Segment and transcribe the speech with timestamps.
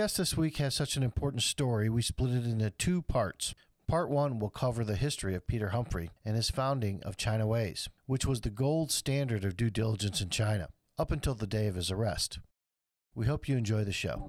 [0.00, 3.52] guest this week has such an important story, we split it into two parts.
[3.88, 8.24] Part one will cover the history of Peter Humphrey and his founding of ChinaWhys, which
[8.24, 10.68] was the gold standard of due diligence in China
[11.00, 12.38] up until the day of his arrest.
[13.16, 14.22] We hope you enjoy the show.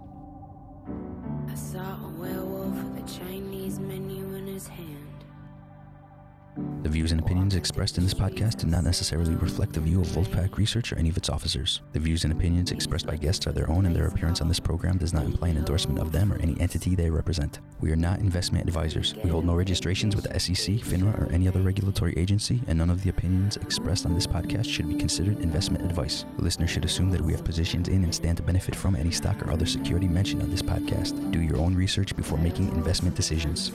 [6.81, 10.07] The views and opinions expressed in this podcast do not necessarily reflect the view of
[10.07, 11.81] Wolfpack Research or any of its officers.
[11.91, 14.61] The views and opinions expressed by guests are their own, and their appearance on this
[14.61, 17.59] program does not imply an endorsement of them or any entity they represent.
[17.81, 19.13] We are not investment advisors.
[19.21, 22.89] We hold no registrations with the SEC, FINRA, or any other regulatory agency, and none
[22.89, 26.23] of the opinions expressed on this podcast should be considered investment advice.
[26.37, 29.11] The listener should assume that we have positions in and stand to benefit from any
[29.11, 31.29] stock or other security mentioned on this podcast.
[31.29, 33.73] Do your own research before making investment decisions.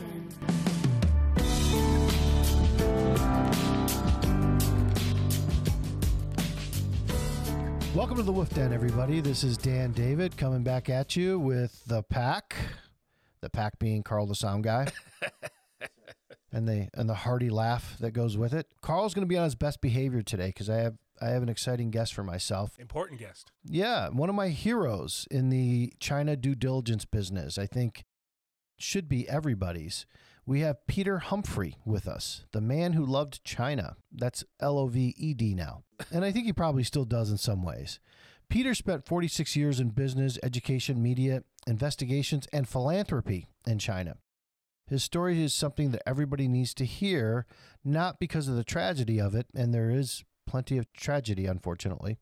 [7.94, 9.20] Welcome to the Wolf Den, everybody.
[9.20, 12.56] This is Dan David coming back at you with the pack.
[13.40, 14.88] The pack being Carl the sound guy.
[16.52, 18.66] and the and the hearty laugh that goes with it.
[18.82, 21.48] Carl's going to be on his best behavior today because I have I have an
[21.48, 22.76] exciting guest for myself.
[22.80, 23.52] Important guest.
[23.64, 27.58] Yeah, one of my heroes in the China due diligence business.
[27.58, 28.04] I think
[28.76, 30.04] should be everybody's.
[30.46, 33.96] We have Peter Humphrey with us, the man who loved China.
[34.12, 35.84] That's L O V E D now.
[36.10, 37.98] And I think he probably still does in some ways.
[38.50, 44.18] Peter spent 46 years in business, education, media, investigations, and philanthropy in China.
[44.86, 47.46] His story is something that everybody needs to hear,
[47.82, 52.18] not because of the tragedy of it, and there is plenty of tragedy, unfortunately.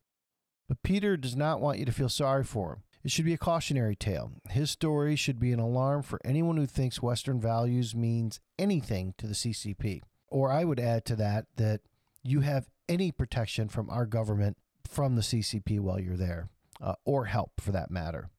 [0.69, 2.83] But Peter does not want you to feel sorry for him.
[3.03, 4.31] It should be a cautionary tale.
[4.49, 9.27] His story should be an alarm for anyone who thinks Western values means anything to
[9.27, 10.01] the CCP.
[10.29, 11.81] Or I would add to that that
[12.23, 16.49] you have any protection from our government from the CCP while you're there,
[16.81, 18.29] uh, or help for that matter.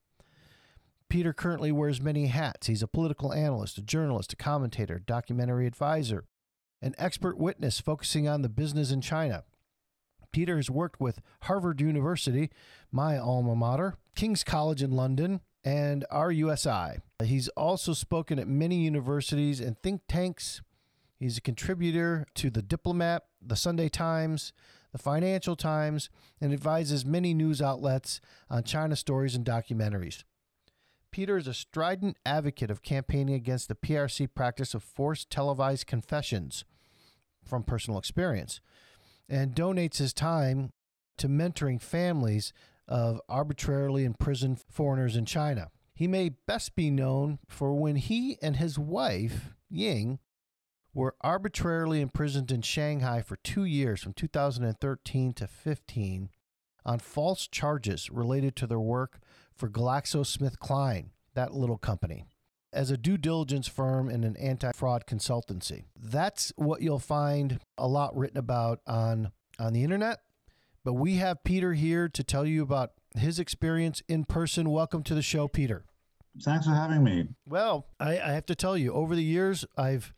[1.10, 2.66] Peter currently wears many hats.
[2.66, 6.24] He's a political analyst, a journalist, a commentator, documentary advisor,
[6.80, 9.44] an expert witness focusing on the business in China.
[10.34, 12.50] Peter has worked with Harvard University,
[12.90, 16.98] my alma mater, King's College in London, and RUSI.
[17.22, 20.60] He's also spoken at many universities and think tanks.
[21.20, 24.52] He's a contributor to The Diplomat, The Sunday Times,
[24.90, 28.20] The Financial Times, and advises many news outlets
[28.50, 30.24] on China stories and documentaries.
[31.12, 36.64] Peter is a strident advocate of campaigning against the PRC practice of forced televised confessions
[37.44, 38.60] from personal experience
[39.28, 40.70] and donates his time
[41.18, 42.52] to mentoring families
[42.86, 45.70] of arbitrarily imprisoned foreigners in China.
[45.94, 50.18] He may best be known for when he and his wife, Ying,
[50.92, 56.30] were arbitrarily imprisoned in Shanghai for two years from 2013 to 15
[56.84, 59.20] on false charges related to their work
[59.54, 62.26] for GlaxoSmithKline, that little company,
[62.74, 65.84] as a due diligence firm and an anti fraud consultancy.
[65.96, 70.20] That's what you'll find a lot written about on, on the internet.
[70.84, 74.70] But we have Peter here to tell you about his experience in person.
[74.70, 75.84] Welcome to the show, Peter.
[76.42, 77.28] Thanks for having me.
[77.46, 80.12] Well, I, I have to tell you, over the years, I've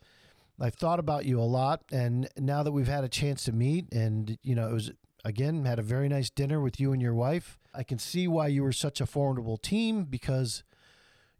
[0.58, 3.92] I've thought about you a lot, and now that we've had a chance to meet,
[3.92, 4.90] and you know, it was
[5.24, 7.58] again had a very nice dinner with you and your wife.
[7.74, 10.64] I can see why you were such a formidable team because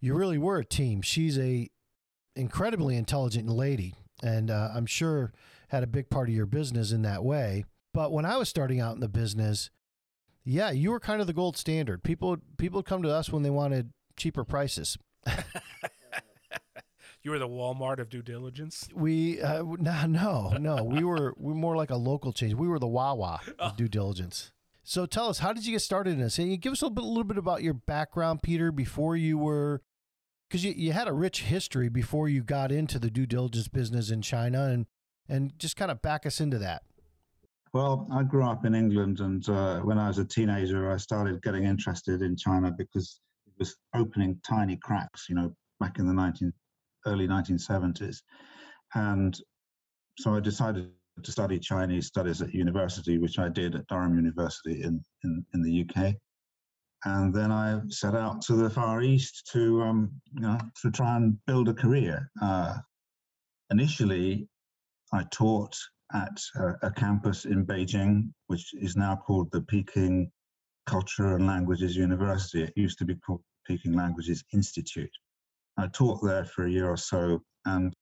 [0.00, 1.02] you really were a team.
[1.02, 1.68] She's a
[2.34, 5.32] incredibly intelligent lady, and uh, I'm sure
[5.68, 7.64] had a big part of your business in that way.
[7.92, 9.70] But when I was starting out in the business,
[10.44, 12.02] yeah, you were kind of the gold standard.
[12.02, 14.98] People people would come to us when they wanted cheaper prices.
[17.26, 18.88] You were the Walmart of due diligence.
[18.94, 22.54] We uh, no no no we were we were more like a local change.
[22.54, 24.52] We were the Wawa of due diligence.
[24.88, 26.38] So tell us, how did you get started in this?
[26.38, 29.82] And give us a little bit, little bit about your background, Peter, before you were,
[30.48, 34.12] because you, you had a rich history before you got into the due diligence business
[34.12, 34.86] in China, and
[35.28, 36.84] and just kind of back us into that.
[37.72, 41.42] Well, I grew up in England, and uh, when I was a teenager, I started
[41.42, 46.14] getting interested in China because it was opening tiny cracks, you know, back in the
[46.14, 46.52] 19,
[47.06, 48.19] early 1970s.
[48.94, 49.37] And
[50.16, 50.90] so I decided
[51.22, 55.62] to study Chinese studies at university, which I did at Durham University in, in, in
[55.62, 56.14] the UK.
[57.04, 61.16] And then I set out to the Far East to, um, you know, to try
[61.16, 62.30] and build a career.
[62.42, 62.76] Uh,
[63.70, 64.48] initially,
[65.12, 65.76] I taught
[66.12, 70.30] at a, a campus in Beijing, which is now called the Peking
[70.86, 72.62] Culture and Languages University.
[72.62, 75.10] It used to be called Peking Languages Institute.
[75.78, 77.92] I taught there for a year or so, and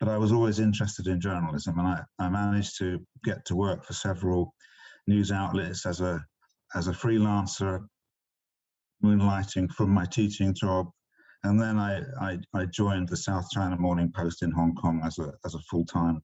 [0.00, 3.84] but I was always interested in journalism, and I, I managed to get to work
[3.84, 4.54] for several
[5.06, 6.24] news outlets as a
[6.74, 7.86] as a freelancer,
[9.04, 10.88] moonlighting from my teaching job
[11.44, 15.18] And then I, I, I joined the South China Morning Post in Hong Kong as
[15.18, 16.20] a, as a full time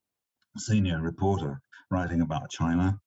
[0.59, 1.61] senior reporter
[1.91, 2.99] writing about China.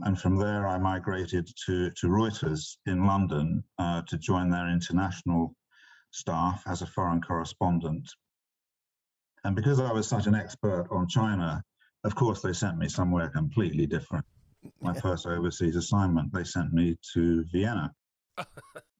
[0.00, 5.54] And from there, I migrated to, to Reuters in London uh, to join their international
[6.12, 8.08] staff as a foreign correspondent.
[9.44, 11.62] And because I was such an expert on China,
[12.04, 14.24] of course, they sent me somewhere completely different.
[14.80, 17.92] My first overseas assignment, they sent me to Vienna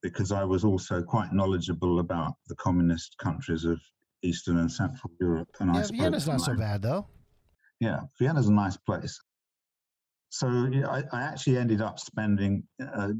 [0.02, 3.80] because I was also quite knowledgeable about the communist countries of
[4.22, 5.48] Eastern and Central Europe.
[5.60, 7.06] And yeah, Vienna's not so bad though.
[7.80, 9.18] yeah, Vienna's a nice place.
[10.36, 13.12] So I, I actually ended up spending a,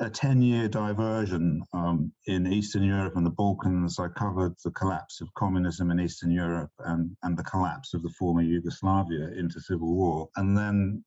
[0.00, 3.98] a 10 year diversion um, in Eastern Europe and the Balkans.
[3.98, 8.10] I covered the collapse of communism in Eastern Europe and, and the collapse of the
[8.10, 10.28] former Yugoslavia into civil war.
[10.36, 11.02] And then,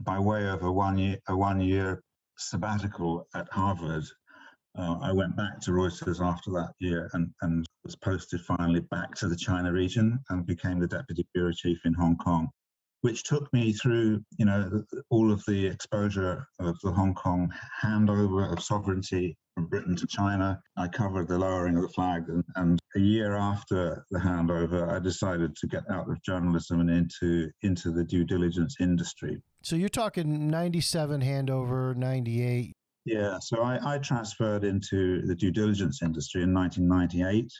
[0.00, 2.02] by way of a one year, a one year
[2.36, 4.06] sabbatical at Harvard,
[4.76, 9.14] uh, I went back to Reuters after that year and, and was posted finally back
[9.14, 12.48] to the China region and became the deputy bureau chief in Hong Kong,
[13.06, 17.48] which took me through, you know, all of the exposure of the Hong Kong
[17.80, 20.60] handover of sovereignty from Britain to China.
[20.76, 24.98] I covered the lowering of the flag, and, and a year after the handover, I
[24.98, 29.40] decided to get out of journalism and into into the due diligence industry.
[29.62, 32.72] So you're talking 97 handover, 98.
[33.04, 37.52] Yeah, so I, I transferred into the due diligence industry in 1998.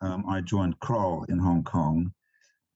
[0.00, 2.10] Um, I joined Kroll in Hong Kong,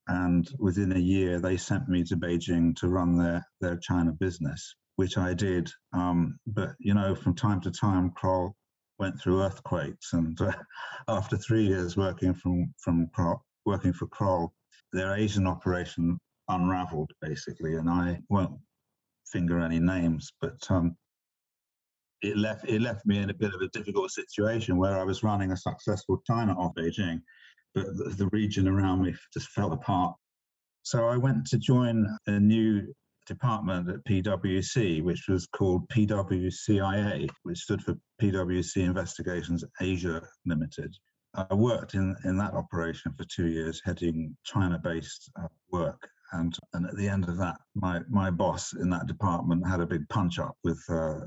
[0.08, 4.74] and within a year, they sent me to Beijing to run their, their China business,
[4.96, 5.70] which I did.
[5.92, 8.56] Um, but, you know, from time to time, Kroll
[8.98, 10.12] went through earthquakes.
[10.12, 10.52] And uh,
[11.08, 14.52] after three years working from, from Kroll, working for Kroll,
[14.92, 16.18] their Asian operation
[16.48, 17.76] unraveled, basically.
[17.76, 18.58] And I won't
[19.26, 20.96] finger any names, but um,
[22.22, 25.22] it left it left me in a bit of a difficult situation where I was
[25.22, 27.20] running a successful China off Beijing,
[27.74, 30.14] but the, the region around me just fell apart.
[30.82, 32.92] So I went to join a new
[33.26, 40.94] department at PwC, which was called PwCIA, which stood for PwC Investigations Asia Limited.
[41.34, 46.08] I worked in, in that operation for two years, heading China-based uh, work.
[46.32, 49.86] And, and at the end of that, my, my boss in that department had a
[49.86, 51.20] big punch up with uh,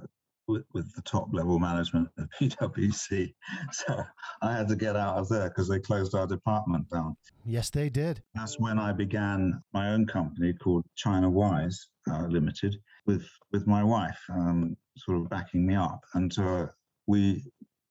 [0.47, 3.33] with, with the top level management of PwC.
[3.71, 4.03] So
[4.41, 7.15] I had to get out of there because they closed our department down.
[7.45, 8.21] Yes, they did.
[8.33, 11.75] That's when I began my own company called ChinaWhys
[12.09, 12.75] uh, Limited
[13.05, 16.67] with with my wife, um, sort of backing me up, and uh,
[17.07, 17.43] we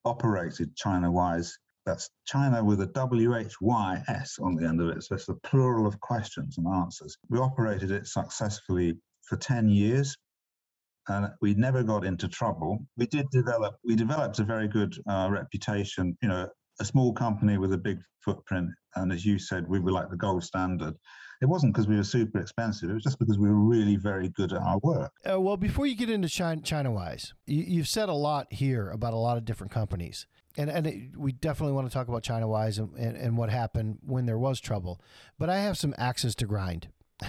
[0.05, 1.51] operated ChinaWhys.
[1.87, 5.03] That's China with a W H Y S on the end of it.
[5.03, 7.17] So it's the plural of questions and answers.
[7.29, 10.17] We operated it successfully for 10 years
[11.09, 12.79] and we never got into trouble.
[12.97, 16.49] We did develop, we developed a very good uh, reputation, you know,
[16.81, 18.71] a small company with a big footprint.
[18.97, 20.95] And as you said, we were like the gold standard.
[21.43, 22.91] It wasn't because we were super expensive.
[22.91, 25.13] It was just because we were really very good at our work.
[25.31, 29.13] Uh, well, before you get into China, ChinaWhys, you, you've said a lot here about
[29.13, 30.27] a lot of different companies.
[30.57, 33.99] And, and it, we definitely want to talk about ChinaWhys and, and, and what happened
[34.03, 35.01] when there was trouble.
[35.39, 36.89] But I have some axes to grind.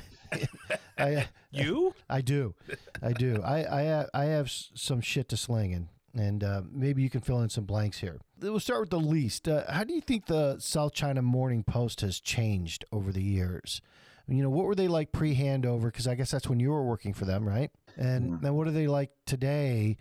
[0.97, 1.93] I, You?
[2.09, 2.55] I do,
[3.01, 3.41] I do.
[3.43, 7.21] I I have, I have some shit to sling, and and uh, maybe you can
[7.21, 8.19] fill in some blanks here.
[8.41, 9.47] We'll start with the least.
[9.47, 13.81] Uh, how do you think the South China Morning Post has changed over the years?
[14.27, 15.85] You know, what were they like pre-handover?
[15.85, 17.69] Because I guess that's when you were working for them, right?
[17.95, 19.97] And then what are they like today?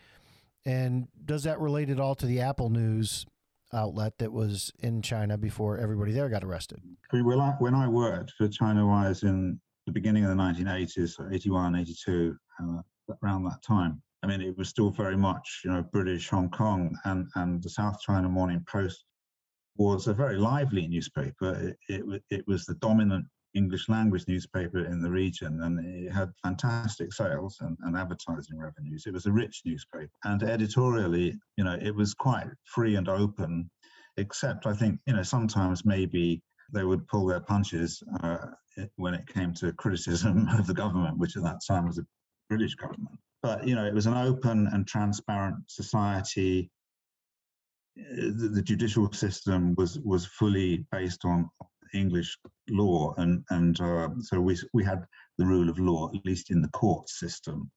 [0.64, 3.26] And does that relate at all to the Apple News
[3.72, 6.80] outlet that was in China before everybody there got arrested?
[7.12, 10.42] I mean, when I, when I worked for China Wise in the beginning of the
[10.42, 12.82] 1980s, so 81, 82, uh,
[13.22, 16.96] around that time, I mean, it was still very much, you know, British Hong Kong,
[17.04, 19.04] and, and the South China Morning Post
[19.76, 21.76] was a very lively newspaper.
[21.88, 26.32] It, it, it was the dominant English language newspaper in the region, and it had
[26.42, 29.04] fantastic sales and, and advertising revenues.
[29.06, 33.70] It was a rich newspaper, and editorially, you know, it was quite free and open,
[34.16, 38.46] except I think, you know, sometimes maybe they would pull their punches uh,
[38.96, 42.06] when it came to criticism of the government, which at that time was the
[42.48, 43.18] British government.
[43.42, 46.70] But you know, it was an open and transparent society.
[47.96, 51.48] The, the judicial system was was fully based on
[51.92, 52.36] English
[52.70, 55.04] law, and and uh, so we we had
[55.38, 57.70] the rule of law, at least in the court system.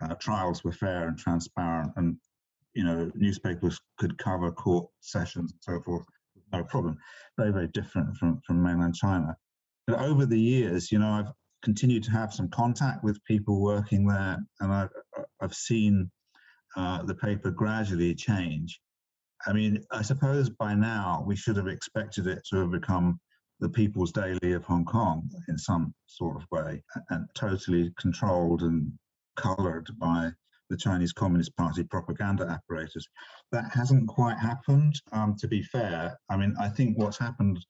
[0.00, 2.16] Uh, trials were fair and transparent, and
[2.78, 6.06] you know, newspapers could cover court sessions and so forth,
[6.52, 6.96] no problem.
[7.36, 9.36] Very, very different from, from mainland China.
[9.88, 14.06] But over the years, you know, I've continued to have some contact with people working
[14.06, 14.90] there, and I've,
[15.40, 16.10] I've seen
[16.76, 18.80] uh, the paper gradually change.
[19.46, 23.18] I mean, I suppose by now we should have expected it to have become
[23.60, 28.92] the People's Daily of Hong Kong in some sort of way, and totally controlled and
[29.36, 30.30] colored by
[30.68, 33.06] the Chinese Communist Party propaganda apparatus.
[33.52, 35.00] That hasn't quite happened.
[35.12, 37.64] Um, to be fair, I mean, I think what's happened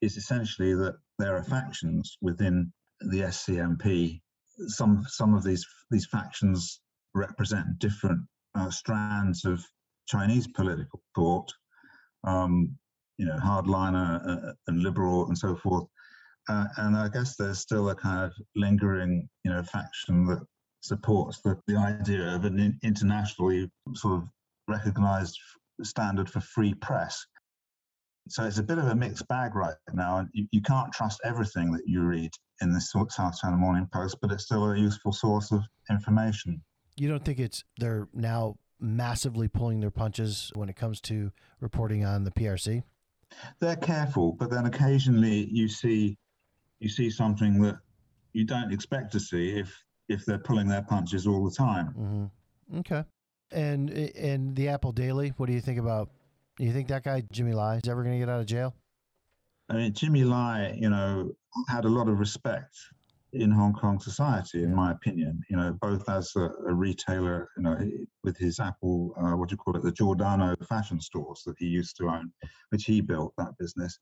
[0.00, 4.20] is essentially that there are factions within the SCMP.
[4.66, 6.80] Some some of these these factions
[7.14, 8.20] represent different
[8.54, 9.64] uh, strands of
[10.08, 11.52] Chinese political thought.
[12.24, 12.76] Um,
[13.18, 15.86] you know, hardliner uh, and liberal and so forth.
[16.48, 20.40] Uh, and I guess there's still a kind of lingering, you know, faction that
[20.80, 24.28] supports the, the idea of an internationally sort of
[24.66, 25.38] recognized
[25.82, 27.24] standard for free press.
[28.28, 31.20] So it's a bit of a mixed bag right now, and you, you can't trust
[31.24, 35.12] everything that you read in the South China Morning Post, but it's still a useful
[35.12, 36.62] source of information.
[36.96, 42.04] You don't think it's they're now massively pulling their punches when it comes to reporting
[42.04, 42.82] on the PRC?
[43.60, 46.18] They're careful, but then occasionally you see
[46.80, 47.78] you see something that
[48.32, 51.94] you don't expect to see if if they're pulling their punches all the time.
[51.98, 52.78] Mm-hmm.
[52.80, 53.04] Okay.
[53.50, 56.10] And and the Apple Daily, what do you think about?
[56.62, 58.72] Do you think that guy Jimmy Lai is ever going to get out of jail?
[59.68, 61.32] I mean, Jimmy Lai, you know,
[61.68, 62.76] had a lot of respect
[63.32, 65.42] in Hong Kong society, in my opinion.
[65.50, 67.76] You know, both as a, a retailer, you know,
[68.22, 71.66] with his Apple, uh, what do you call it, the Giordano fashion stores that he
[71.66, 72.30] used to own,
[72.68, 73.98] which he built that business,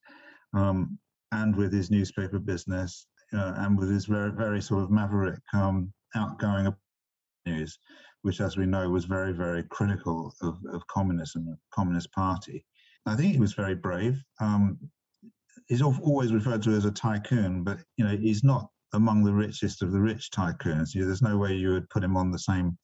[0.53, 0.99] um,
[1.33, 5.91] and with his newspaper business, uh, and with his very, very sort of maverick, um,
[6.15, 6.71] outgoing
[7.47, 7.79] news,
[8.23, 12.65] which, as we know, was very, very critical of, of communism, the Communist Party.
[13.07, 14.23] I think he was very brave.
[14.41, 14.79] Um,
[15.69, 19.83] he's always referred to as a tycoon, but you know he's not among the richest
[19.83, 20.95] of the rich tycoons.
[20.95, 22.77] You, there's no way you would put him on the same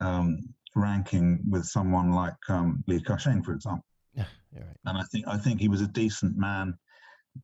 [0.00, 0.38] um,
[0.74, 3.84] ranking with someone like um, Li Ka-shing, for example.
[4.14, 4.24] Yeah,
[4.54, 4.76] right.
[4.86, 6.74] And I think I think he was a decent man,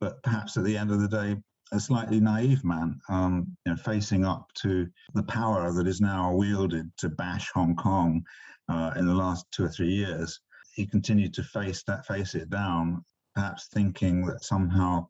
[0.00, 1.36] but perhaps at the end of the day,
[1.72, 6.32] a slightly naive man, um, you know, facing up to the power that is now
[6.32, 8.22] wielded to bash Hong Kong
[8.68, 10.40] uh, in the last two or three years.
[10.74, 15.08] He continued to face that, face it down, perhaps thinking that somehow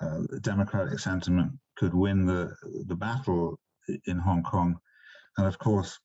[0.00, 2.54] uh, democratic sentiment could win the
[2.86, 3.58] the battle
[4.06, 4.76] in Hong Kong,
[5.38, 5.98] and of course,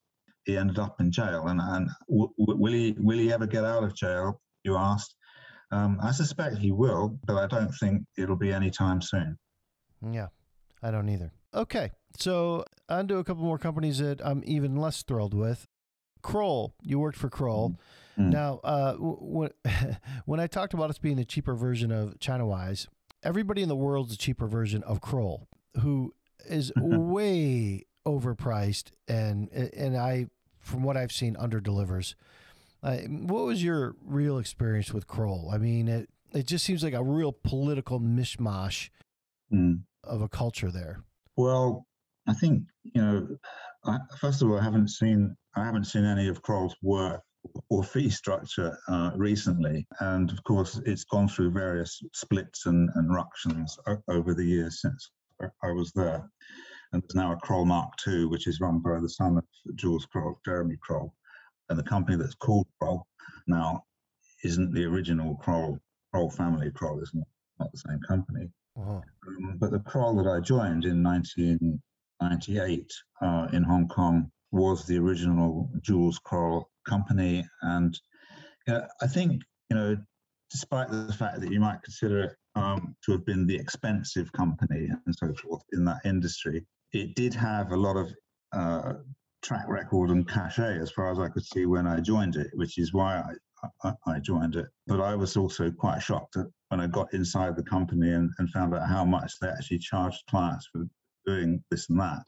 [0.46, 1.48] he ended up in jail.
[1.48, 4.41] And and w- will he will he ever get out of jail?
[4.63, 5.15] You asked.
[5.72, 9.38] Um, I suspect he will, but I don't think it'll be anytime soon.
[10.02, 10.28] Yeah,
[10.82, 11.32] I don't either.
[11.54, 15.68] Okay, so on to a couple more companies that I'm even less thrilled with.
[16.22, 17.75] Kroll, you worked for Kroll.
[18.18, 18.32] Mm.
[18.32, 19.52] Now, uh, when
[20.25, 22.88] when I talked about us being the cheaper version of ChinaWhys,
[23.24, 25.48] everybody in the world's a cheaper version of Kroll
[25.82, 26.14] who
[26.48, 30.28] is way overpriced and and I
[30.60, 32.16] from what I've seen under delivers.
[32.84, 35.50] Uh, what was your real experience with Kroll?
[35.52, 38.90] I mean, it it just seems like a real political mishmash
[39.54, 39.80] mm.
[40.04, 41.04] of a culture there.
[41.38, 41.86] Well,
[42.28, 43.28] I think you know.
[43.86, 47.22] I, first of all, I haven't seen I haven't seen any of Kroll's work
[47.70, 53.14] or fee structure uh, recently, and of course, it's gone through various splits and, and
[53.14, 55.12] ructions over the years since
[55.42, 56.28] I was there.
[56.92, 59.44] And there's now a Kroll Mark II, which is run by the son of
[59.75, 61.14] Jules Kroll, Jeremy Kroll.
[61.70, 63.06] And the company that's called Kroll
[63.48, 63.84] now
[64.44, 65.80] isn't the original Kroll,
[66.14, 67.28] Kroll family Kroll, is not,
[67.60, 68.50] not the same company.
[68.77, 69.01] Uh-huh.
[69.27, 74.98] Um, but the Kroll that I joined in 1998 uh, in Hong Kong was the
[74.98, 77.46] original Jules Kroll company.
[77.62, 77.98] And
[78.67, 79.98] uh, I think, you know,
[80.51, 84.89] despite the fact that you might consider it um, to have been the expensive company
[85.05, 88.13] and so forth in that industry, it did have a lot of
[88.53, 88.94] uh,
[89.41, 92.77] track record and cachet as far as I could see when I joined it, which
[92.77, 93.34] is why I,
[93.84, 94.67] I, I joined it.
[94.88, 96.38] But I was also quite shocked
[96.69, 100.24] when I got inside the company and, and found out how much they actually charged
[100.29, 100.86] clients for
[101.25, 102.24] doing this and that.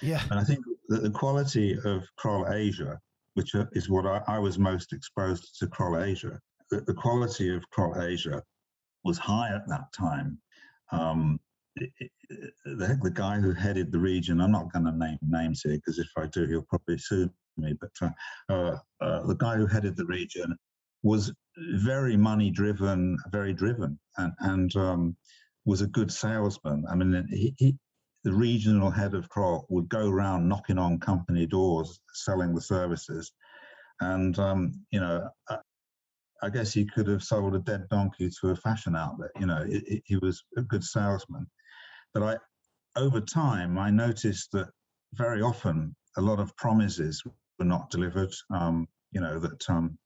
[0.00, 0.22] Yeah.
[0.30, 2.98] And I think that the quality of Kroll Asia,
[3.34, 7.68] which is what I, I was most exposed to Kroll Asia, the, the quality of
[7.70, 8.42] Kroll Asia
[9.04, 10.38] was high at that time.
[10.92, 11.38] Um,
[11.76, 12.10] it, it,
[12.64, 15.98] the, the, guy who headed the region, I'm not going to name names here because
[15.98, 17.74] if I do, he'll probably sue me.
[17.80, 18.10] But uh,
[18.52, 20.56] uh, uh, the guy who headed the region
[21.02, 21.32] was
[21.74, 25.16] very money driven, very driven, and, and um,
[25.64, 26.84] was a good salesman.
[26.90, 27.76] I mean, he, he,
[28.24, 33.32] the regional head of Kroll would go around knocking on company doors, selling the services.
[34.00, 35.28] And, um, you know,
[36.42, 39.30] I guess he could have sold a dead donkey to a fashion outlet.
[39.40, 39.64] You know,
[40.04, 41.46] he was a good salesman.
[42.14, 42.36] But I,
[42.98, 44.68] over time, I noticed that
[45.14, 47.22] very often a lot of promises
[47.58, 48.32] were not delivered.
[48.50, 49.98] Um, you know that um,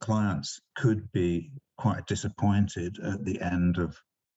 [0.00, 3.96] clients could be quite disappointed at the end of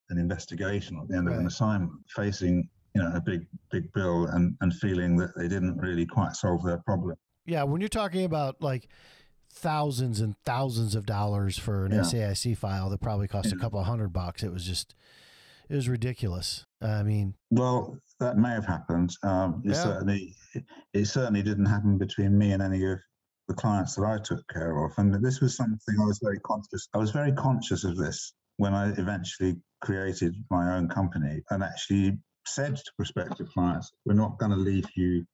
[0.10, 3.91] an investigation or at the end of an assignment, facing you know a big big
[3.93, 7.15] bill and and feeling that they didn't really quite solve their problem.
[7.46, 8.88] Yeah, when you're talking about like
[9.50, 12.01] thousands and thousands of dollars for an Yeah.
[12.01, 14.96] SAIC file that probably cost a couple of hundred bucks, it was just
[15.69, 16.65] it was ridiculous.
[16.81, 19.15] I mean, Well, that may have happened.
[19.24, 19.84] Um, it Yeah.
[19.84, 20.36] certainly
[20.93, 23.00] it certainly didn't happen between me and any of
[23.47, 26.87] the clients that I took care of, and this was something I was very conscious.
[26.93, 32.17] I was very conscious of this when I eventually created my own company and actually
[32.45, 35.25] said to prospective clients, "We're not going to leave you."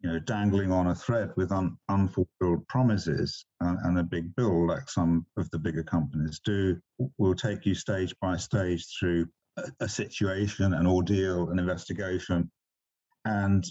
[0.00, 4.66] You know, dangling on a thread with un, unfulfilled promises and, and a big bill
[4.66, 6.76] like some of the bigger companies do.
[7.18, 9.28] We'll take you stage by stage through
[9.58, 12.50] a, a situation, an ordeal, an investigation.
[13.24, 13.64] And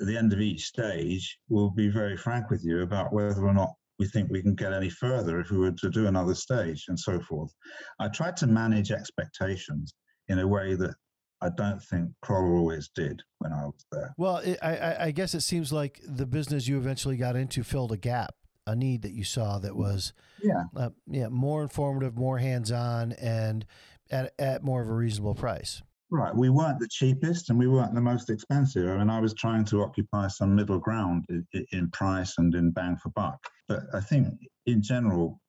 [0.00, 3.52] at the end of each stage, we'll be very frank with you about whether or
[3.54, 6.86] not we think we can get any further if we were to do another stage
[6.88, 7.52] and so forth.
[8.00, 9.94] I tried to manage expectations
[10.28, 10.94] in a way that
[11.40, 14.14] I don't think Kroll always did when I was there.
[14.16, 17.62] well, it, I- I I guess it seems like the business you eventually got into
[17.64, 18.34] filled a gap,
[18.66, 20.64] a need that you saw that was Yeah.
[20.76, 23.66] uh, yeah more informative, more hands on, and
[24.10, 25.82] at at more of a reasonable price.
[26.12, 26.36] Right.
[26.36, 28.86] We weren't the cheapest and we weren't the most expensive.
[28.86, 32.70] I mean, I was trying to occupy some middle ground in, in price and in
[32.70, 33.38] bang for buck.
[33.66, 34.28] But I think
[34.66, 35.40] in general,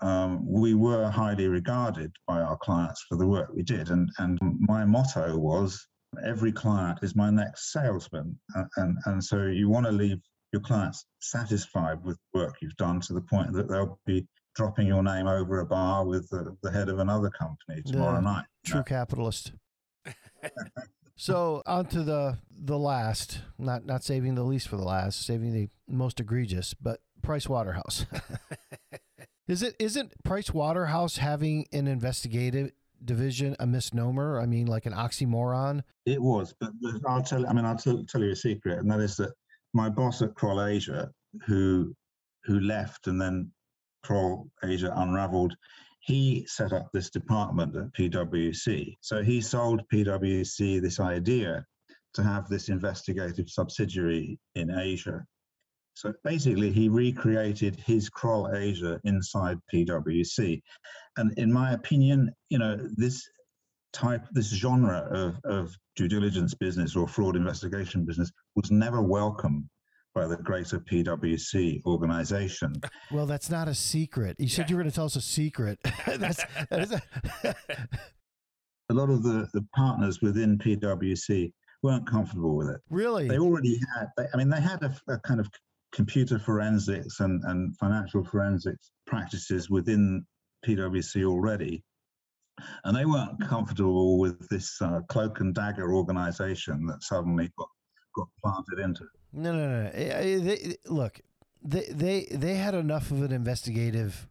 [0.00, 3.90] um, we were highly regarded by our clients for the work we did.
[3.90, 5.84] And, and my motto was
[6.24, 8.38] every client is my next salesman.
[8.54, 10.18] And, and, and so you want to leave
[10.52, 15.02] your clients satisfied with work you've done to the point that they'll be dropping your
[15.02, 18.20] name over a bar with the, the head of another company tomorrow Yeah.
[18.20, 18.44] night.
[18.64, 19.52] True capitalist.
[21.16, 25.52] So on to the the last, not not saving the least for the last, saving
[25.52, 28.06] the most egregious, but Price Waterhouse.
[29.48, 32.72] is it isn't Price Waterhouse having an investigative
[33.04, 34.40] division a misnomer?
[34.40, 35.82] I mean, like an oxymoron.
[36.06, 36.70] It was, but
[37.06, 37.46] I'll tell.
[37.46, 39.32] I mean, I'll tell, tell you a secret, and that is that
[39.72, 41.10] my boss at Kroll Asia,
[41.46, 41.94] who
[42.44, 43.50] who left and then
[44.02, 45.56] Kroll Asia unraveled,
[46.04, 48.94] he set up this department at PwC.
[49.00, 51.64] So he sold PwC this idea
[52.12, 55.24] to have this investigative subsidiary in Asia.
[55.94, 60.60] So basically, he recreated his Kroll Asia inside PwC,
[61.16, 63.22] and in my opinion, you know this
[63.92, 69.70] type, this genre of, of due diligence business or fraud investigation business was never welcome
[70.14, 72.74] by the greater PwC organization.
[73.10, 74.36] Well, that's not a secret.
[74.38, 75.78] You said you were going to tell us a secret.
[76.06, 77.56] that's that is a,
[78.90, 82.80] A lot of the, the partners within PwC weren't comfortable with it.
[82.90, 83.28] really.
[83.28, 85.48] They already had, they, I mean, they had a, a kind of
[85.92, 90.26] computer forensics and, and financial forensics practices within
[90.66, 91.82] PwC already.
[92.84, 97.68] And they weren't comfortable with this uh, cloak and dagger organization that suddenly got,
[98.14, 99.04] got planted into.
[99.34, 99.82] No, no, no.
[99.84, 99.90] no.
[99.92, 101.20] Eh, eh, They, look,
[101.62, 104.28] they, they they had enough of an investigative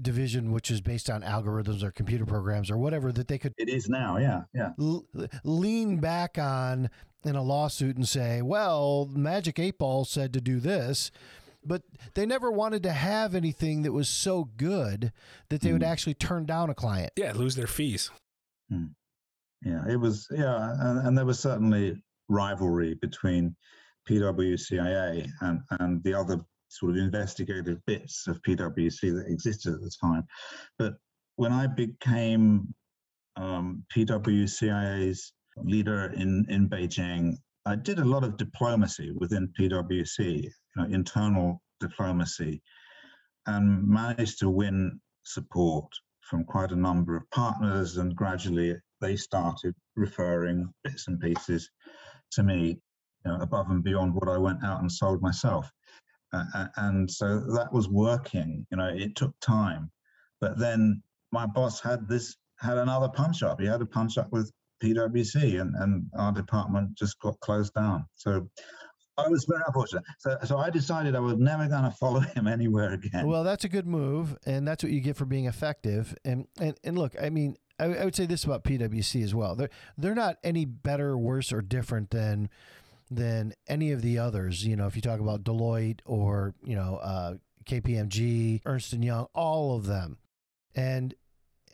[0.00, 3.68] division, which is based on algorithms or computer programs or whatever, that they could It
[3.68, 4.72] is now, yeah, yeah.
[4.78, 5.04] l-
[5.44, 6.90] lean back on
[7.24, 11.10] in a lawsuit and say, "Well, Magic Eight Ball said to do this."
[11.64, 11.82] But
[12.14, 15.12] they never wanted to have anything that was so good
[15.48, 15.88] that they would Hmm.
[15.88, 17.12] actually turn down a client.
[17.16, 18.10] Yeah, lose their fees.
[18.70, 23.56] Yeah, it was, yeah, and, and there was certainly rivalry between
[24.08, 29.90] PwCIA and, and the other sort of investigative bits of PwC that existed at the
[30.00, 30.24] time.
[30.78, 30.94] But
[31.36, 32.74] when I became
[33.36, 40.50] um, PwCIA's leader in, in Beijing, I did a lot of diplomacy within PwC, you
[40.76, 42.62] know, internal diplomacy,
[43.46, 45.86] and managed to win support
[46.22, 47.96] from quite a number of partners.
[47.96, 51.70] And gradually they started referring bits and pieces
[52.32, 52.80] to me
[53.24, 55.70] you know, above and beyond what I went out and sold myself.
[56.32, 58.66] Uh, and so that was working.
[58.70, 59.90] You know, it took time,
[60.40, 61.02] but then
[61.32, 63.60] my boss had this had another punch up.
[63.60, 64.52] He had a punch up with
[64.82, 68.06] PwC, and and our department just got closed down.
[68.14, 68.48] So.
[69.16, 70.04] I was very unfortunate.
[70.20, 73.26] So, so I decided I was never going to follow him anywhere again.
[73.26, 76.14] Well, that's a good move, and that's what you get for being effective.
[76.24, 79.56] And and, and look, I mean, I, I would say this about PwC as well.
[79.56, 82.48] They're they're not any better, worse, or different than
[83.10, 84.64] than any of the others.
[84.64, 89.26] You know, if you talk about Deloitte or you know uh, KPMG, Ernst and Young,
[89.34, 90.18] all of them,
[90.74, 91.14] and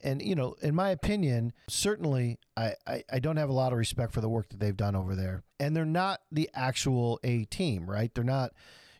[0.04, 3.78] and you know, in my opinion, certainly I, I, I don't have a lot of
[3.78, 5.42] respect for the work that they've done over there.
[5.58, 8.14] And they're not the actual A team, right?
[8.14, 8.52] They're not,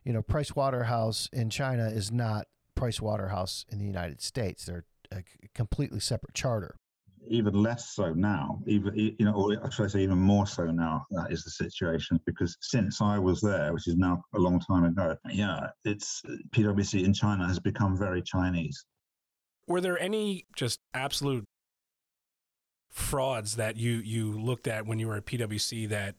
[0.03, 4.65] you know, Price Waterhouse in China is not Price Waterhouse in the United States.
[4.65, 5.23] They're a
[5.55, 6.77] completely separate charter.
[7.29, 11.07] Even less so now, even you know, or should I say even more so now?
[11.11, 14.85] That is the situation because since I was there, which is now a long time
[14.85, 18.85] ago, yeah, it's PwC in China has become very Chinese.
[19.67, 21.45] Were there any just absolute
[22.91, 26.15] frauds that you you looked at when you were at PwC that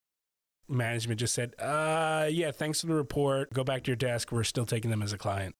[0.67, 3.53] management just said, "Uh, yeah, thanks for the report.
[3.53, 4.31] Go back to your desk.
[4.31, 5.55] We're still taking them as a client."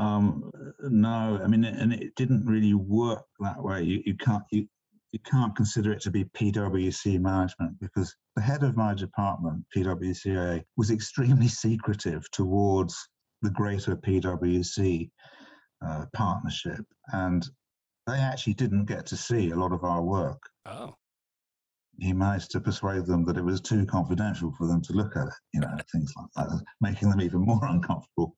[0.00, 3.82] Um, no, I mean, and it didn't really work that way.
[3.82, 4.66] You, you can't you
[5.12, 10.62] you can't consider it to be PwC management because the head of my department, PwCA,
[10.78, 12.96] was extremely secretive towards
[13.42, 15.10] the greater PwC
[15.84, 17.46] uh, partnership, and
[18.06, 20.40] they actually didn't get to see a lot of our work.
[20.64, 20.94] Oh,
[21.98, 25.26] He managed to persuade them that it was too confidential for them to look at
[25.26, 28.36] it, you know, things like that, making them even more uncomfortable.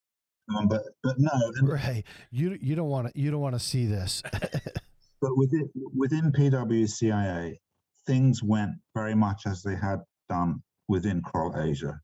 [0.48, 1.30] Um, but but no,
[1.62, 2.04] Right.
[2.30, 4.22] You you don't want to you don't want to see this.
[5.20, 7.56] but within within PwCIA,
[8.06, 12.00] things went very much as they had done within Kroll Asia.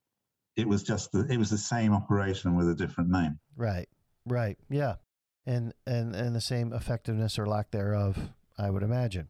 [0.57, 3.39] It was just the, it was the same operation with a different name.
[3.57, 3.89] right.
[4.27, 4.59] Right.
[4.69, 4.97] Yeah.
[5.47, 8.19] And and and the same effectiveness or lack thereof,
[8.59, 9.29] I would imagine.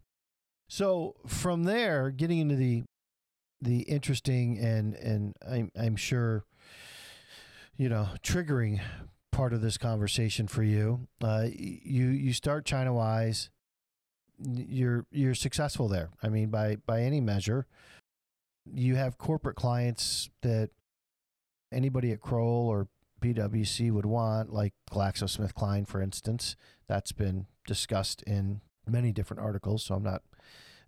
[0.69, 2.83] So from there, getting into the
[3.61, 6.45] the interesting and and I'm I'm sure
[7.79, 8.81] you know triggering
[9.33, 11.07] part of this conversation for you.
[11.23, 13.49] Uh, you you start ChinaWhys.
[14.39, 16.11] You're you're successful there.
[16.23, 17.67] I mean, by by any measure,
[18.67, 20.71] you have corporate clients that
[21.73, 22.89] anybody at Kroll or
[23.21, 26.57] PwC would want, like GlaxoSmithKline, for instance.
[26.89, 30.23] That's been discussed in many different articles, so I'm not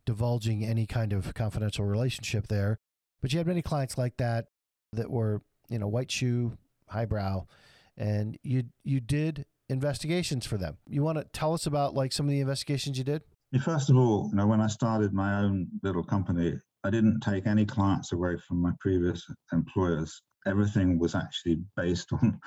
[0.06, 2.78] divulging any kind of confidential relationship there.
[3.20, 4.46] But you had many clients like that
[4.92, 6.56] that were, you know, white shoe,
[6.90, 7.46] highbrow,
[7.96, 10.76] and you you did investigations for them.
[10.88, 13.22] You want to tell us about like some of the investigations you did?
[13.62, 17.46] First of all, you know, when I started my own little company, I didn't take
[17.46, 20.22] any clients away from my previous employers.
[20.46, 22.40] Everything was actually based on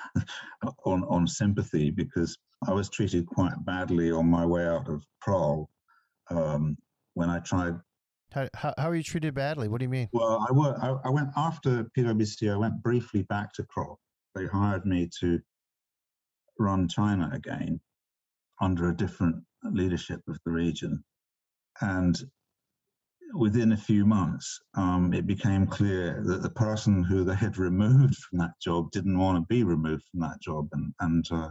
[0.84, 5.68] on on sympathy because I was treated quite badly on my way out of Kroll
[6.30, 6.76] um,
[7.14, 7.74] when I tried
[8.32, 9.68] How, how, how are you treated badly?
[9.68, 10.08] What do you mean?
[10.12, 12.52] Well, I, wor- I, I went after PwC.
[12.52, 14.00] I went briefly back to Kroll.
[14.34, 15.40] They hired me to
[16.58, 17.80] run China again
[18.60, 21.04] under a different leadership of the region,
[21.80, 22.16] and
[23.34, 28.16] within a few months, um, it became clear that the person who they had removed
[28.16, 31.50] from that job didn't want to be removed from that job, and and uh,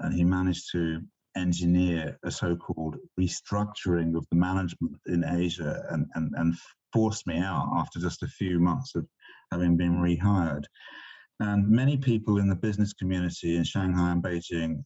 [0.00, 1.00] and he managed to
[1.36, 6.54] engineer a so-called restructuring of the management in Asia and, and, and
[6.92, 9.06] forced me out after just a few months of
[9.52, 10.64] having been rehired.
[11.40, 14.84] And many people in the business community in Shanghai and Beijing,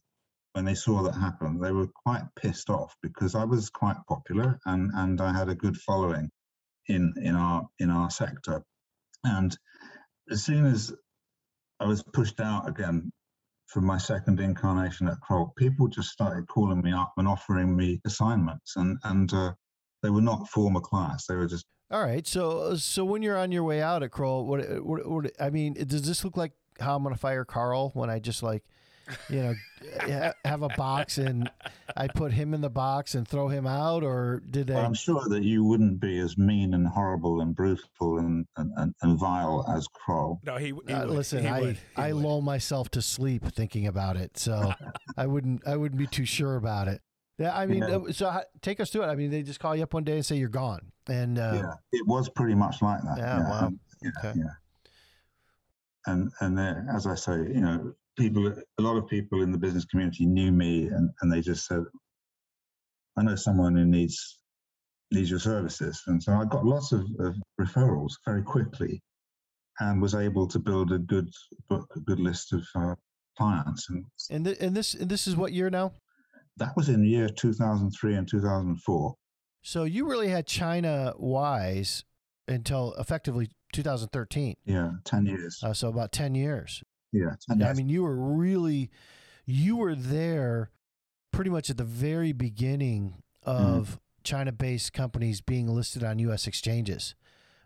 [0.53, 4.57] when they saw that happen, they were quite pissed off because I was quite popular
[4.65, 6.29] and, and I had a good following
[6.87, 8.63] in, in our in our sector.
[9.25, 9.55] And
[10.31, 10.93] as soon as
[11.79, 13.11] I was pushed out again
[13.67, 17.99] from my second incarnation at Kroll, people just started calling me up and offering me
[18.05, 19.53] assignments, and and uh,
[20.03, 22.25] they were not former clients; they were just All right.
[22.25, 25.73] So so when you're on your way out at Kroll, what, what, what I mean,
[25.73, 28.63] does this look like how I'm going to fire Carl when I just like,
[29.29, 29.53] you know,
[30.01, 31.49] ha- have a box and
[31.95, 34.73] I put him in the box and throw him out, or did they?
[34.73, 38.71] Well, I'm sure that you wouldn't be as mean and horrible and brutal and, and,
[38.77, 40.41] and, and vile as Kroll.
[40.43, 41.15] No, he, he Uh, would.
[41.15, 41.75] listen, He I would.
[41.75, 42.23] He I would.
[42.23, 44.73] lull myself to sleep thinking about it, so
[45.17, 47.01] I wouldn't I wouldn't be too sure about it.
[47.37, 47.99] Yeah, I mean, Yeah.
[48.11, 49.07] so take us through it.
[49.07, 51.51] I mean, they just call you up one day and say you're gone, and uh,
[51.53, 53.17] yeah, it was pretty much like that.
[53.17, 53.67] Yeah, wow.
[53.67, 54.39] and- yeah, Okay.
[54.39, 54.53] yeah.
[56.07, 59.57] And and there, as I say, you know, people, a lot of people in the
[59.57, 61.83] business community knew me, and, and they just said,
[63.17, 64.37] "I know someone who needs
[65.11, 69.01] needs your services," and so I got lots of, of referrals very quickly,
[69.79, 71.29] and was able to build a good
[71.67, 72.95] book, a good list of uh,
[73.37, 75.91] clients, and and th- and this and this is what year now?
[76.57, 79.15] That was in the year 2003 and 2004.
[79.61, 82.03] So you really had ChinaWhys
[82.47, 84.55] until effectively 2013.
[84.65, 85.59] Yeah, 10 years.
[85.63, 86.83] Uh, so about 10 years.
[87.11, 88.89] yeah, 10 I mean, you were really,
[89.45, 90.71] you were there
[91.31, 96.47] pretty much at the very beginning of China based companies being listed on U.S.
[96.47, 97.15] exchanges,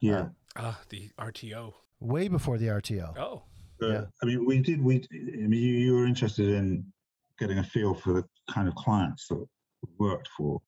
[0.02, 0.30] yeah.
[0.56, 1.74] Ah, the RTO.
[2.00, 3.18] way before the RTO.
[3.18, 3.44] Oh,
[3.82, 4.06] Uh, Yeah.
[4.22, 4.84] I mean, we did.
[4.84, 6.92] We, I mean, you, you were interested in
[7.40, 10.62] getting a feel for the kind of clients that we worked for.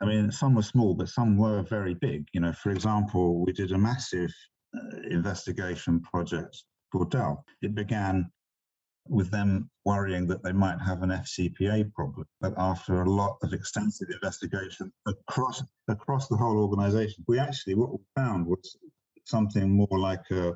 [0.00, 2.26] I mean, some were small, but some were very big.
[2.32, 4.32] You know, for example, we did a massive
[4.76, 6.56] uh, investigation project
[6.90, 7.44] for Dell.
[7.62, 8.30] It began
[9.08, 12.26] with them worrying that they might have an FCPA problem.
[12.40, 17.92] But after a lot of extensive investigation across across the whole organization, we actually what
[17.92, 18.76] we found was
[19.24, 20.52] something more like a,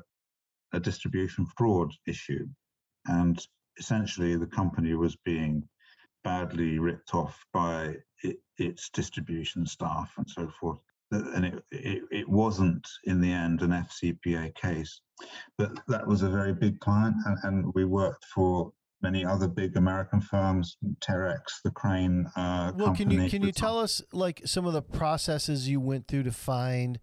[0.73, 2.47] a distribution fraud issue.
[3.05, 3.39] And
[3.79, 5.63] essentially the company was being
[6.23, 10.79] badly ripped off by it, its distribution staff and so forth
[11.11, 15.01] and it, it, it, wasn't in the end an FCPA case,
[15.57, 19.77] but that was a very big client, and, and we worked for many other big
[19.77, 22.27] American firms, Terex, the Crane.
[22.35, 26.07] Uh, well, can you can you tell us like some of the processes you went
[26.07, 26.99] through to find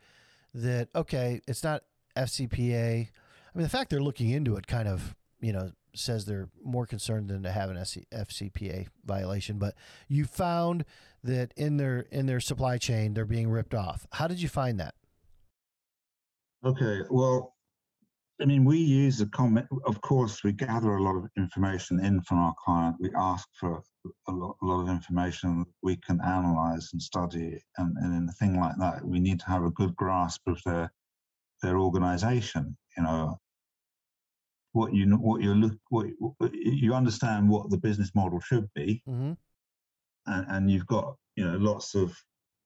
[0.52, 1.82] that okay, it's not
[2.16, 3.08] FCPA.
[3.08, 6.86] I mean, the fact they're looking into it kind of you know says they're more
[6.86, 9.58] concerned than to have an FCPA violation.
[9.58, 9.74] But
[10.08, 10.84] you found
[11.22, 14.06] that in their in their supply chain they're being ripped off.
[14.12, 14.94] How did you find that?
[16.64, 17.54] Okay, well,
[18.40, 19.66] I mean, we use a comment.
[19.84, 22.96] Of course, we gather a lot of information in from our client.
[22.98, 23.82] We ask for
[24.28, 28.32] a lot, a lot of information we can analyze and study, and, and in a
[28.32, 30.92] thing like that, we need to have a good grasp of their
[31.62, 32.76] their organization.
[32.96, 33.40] You know,
[34.74, 36.06] what you what you look what
[36.52, 39.32] you understand what the business model should be, mm-hmm.
[40.26, 42.12] and, and you've got you know lots of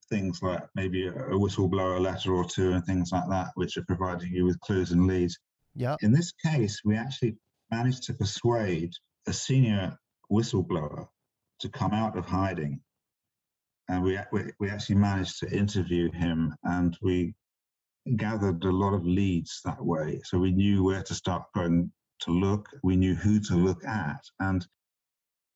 [0.09, 4.33] things like maybe a, whistleblower letter or two and things like that, which are providing
[4.33, 5.37] you with clues and leads.
[5.75, 5.97] Yeah.
[6.01, 7.37] In this case, we actually
[7.69, 8.91] managed to persuade
[9.27, 9.95] a senior
[10.31, 11.07] whistleblower
[11.59, 12.81] to come out of hiding,
[13.87, 17.35] and we we, we actually managed to interview him, and we
[18.15, 20.21] gathered a lot of leads that way.
[20.23, 21.91] So we knew where to start going
[22.21, 24.65] to look, we knew who to look at, and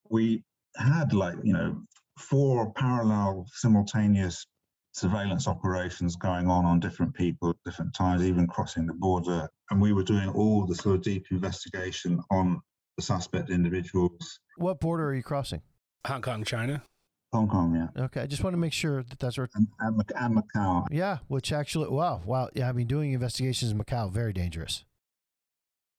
[0.09, 0.43] we
[0.77, 1.81] had like you know
[2.17, 4.45] four parallel simultaneous
[4.93, 9.49] surveillance operations going on on different people at different times, even crossing the border.
[9.71, 12.61] And we were doing all the sort of deep investigation on
[12.97, 14.39] the suspect individuals.
[14.57, 15.61] What border are you crossing?
[16.05, 16.83] Hong Kong, China.
[17.31, 18.03] Hong Kong, yeah.
[18.03, 19.49] Okay, I just want to make sure that that's right.
[19.55, 20.85] And, and, and Macau.
[20.91, 22.49] Yeah, which actually, wow, wow.
[22.53, 24.85] Yeah, I mean, doing investigations in Macau, very dangerous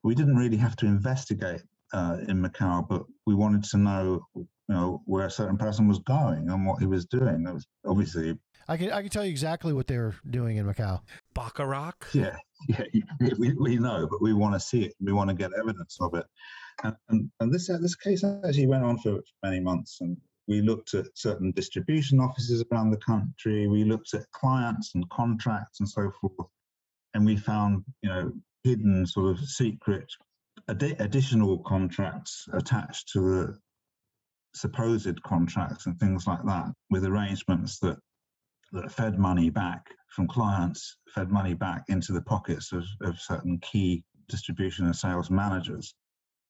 [0.05, 1.63] we didn't really have to investigate
[1.93, 5.99] uh, in Macau, but we wanted to know, you know, where a certain person was
[6.01, 7.43] going and what he was doing.
[7.43, 8.39] That was obviously.
[8.69, 11.01] I can I can tell you exactly what they were doing in Macau.
[11.35, 11.95] Baccarat.
[12.13, 12.37] Yeah,
[12.69, 12.85] yeah,
[13.39, 14.95] we, we know, but we want to see it.
[15.01, 16.27] We want to get evidence of it.
[16.83, 20.61] And, and, and this uh, this case actually went on for many months, and we
[20.61, 23.69] looked at certain distribution offices around the country.
[23.69, 26.49] We looked at clients and contracts and so forth,
[27.15, 28.33] and we found, you know,
[28.65, 30.11] hidden sort of secret
[30.69, 33.59] ad- additional contracts attached to the
[34.55, 37.97] supposed contracts and things like that with arrangements that
[38.73, 43.59] that fed money back from clients fed money back into the pockets of, of certain
[43.59, 45.95] key distribution and sales managers.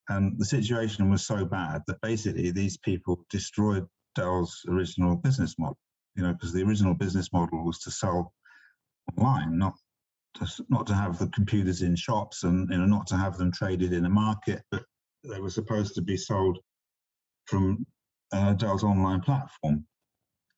[0.08, 5.78] And the situation was so bad that basically these people destroyed Dell's original business model
[6.14, 8.32] you know because the original business model was to sell
[9.16, 9.74] online not
[10.68, 13.92] not to have the computers in shops and you know not to have them traded
[13.92, 14.84] in a market, but
[15.24, 16.58] they were supposed to be sold
[17.46, 17.84] from
[18.32, 19.86] uh, Dell's online platform.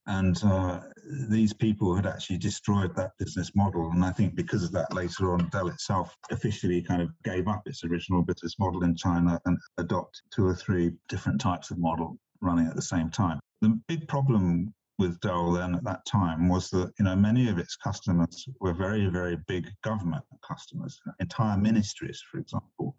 [0.09, 0.83] And uh,
[1.29, 3.91] these people had actually destroyed that business model.
[3.91, 7.63] And I think because of that, later on, Dell itself officially kind of gave up
[7.67, 12.19] its original business model in China and adopted two or three different types of model
[12.41, 13.41] running at the same time.
[13.63, 17.59] The big problem with Dell then at that time was that you know many of
[17.59, 22.97] its customers were very very big government customers, entire ministries, for example,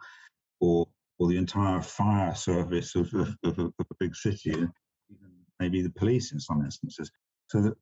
[0.60, 0.88] or
[1.20, 5.82] or the entire fire service of, of, of, a, of a big city, even maybe
[5.82, 7.10] the police in some instances.
[7.48, 7.74] So that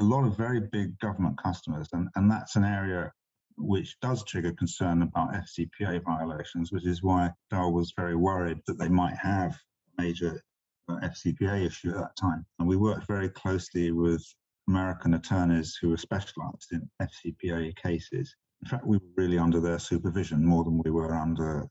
[0.00, 3.12] a lot of very big government customers, and, and that's an area
[3.58, 8.78] which does trigger concern about FCPA violations, which is why Dell was very worried that
[8.78, 9.56] they might have
[9.98, 10.42] major
[10.88, 12.44] FCPA issue at that time.
[12.58, 14.24] And we worked very closely with
[14.68, 18.34] American attorneys who were specialized in FCPA cases.
[18.62, 21.68] In fact, we were really under their supervision more than we were under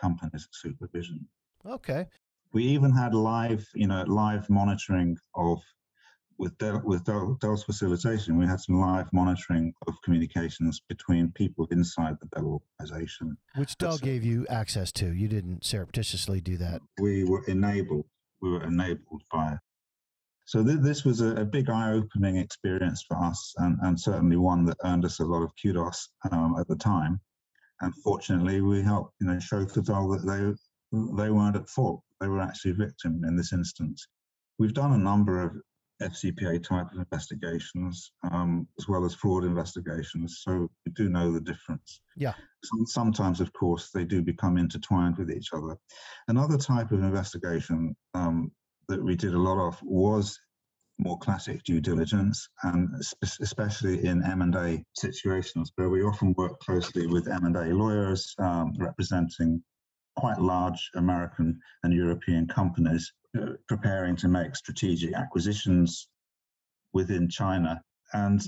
[0.00, 1.26] companies' supervision.
[1.66, 2.06] Okay.
[2.52, 5.60] We even had live, you know, live monitoring of
[6.40, 8.38] with Dell, with Dell, Dell's facilitation.
[8.38, 13.98] We had some live monitoring of communications between people inside the Dell organization, which Dell
[13.98, 15.12] gave you access to.
[15.12, 16.80] You didn't surreptitiously do that.
[16.98, 18.06] We were enabled
[18.40, 19.56] we were enabled by.
[20.46, 24.64] So th- this was a, a big eye-opening experience for us, and, and certainly one
[24.64, 27.20] that earned us a lot of kudos um, at the time.
[27.82, 32.28] And fortunately, we helped you know show Dell that they they weren't at fault; they
[32.28, 34.06] were actually victim in this instance.
[34.58, 35.56] We've done a number of
[36.02, 40.40] FCPA type of investigations, um, as well as fraud investigations.
[40.42, 42.00] So we do know the difference.
[42.16, 42.34] Yeah.
[42.64, 45.76] Some, sometimes, of course, they do become intertwined with each other.
[46.28, 48.50] Another type of investigation um,
[48.88, 50.38] that we did a lot of was
[50.98, 52.88] more classic due diligence, and
[53.22, 59.62] especially in M&A situations where we often work closely with M&A lawyers um, representing
[60.16, 63.12] quite large American and European companies
[63.68, 66.08] preparing to make strategic acquisitions
[66.92, 67.82] within China.
[68.12, 68.40] And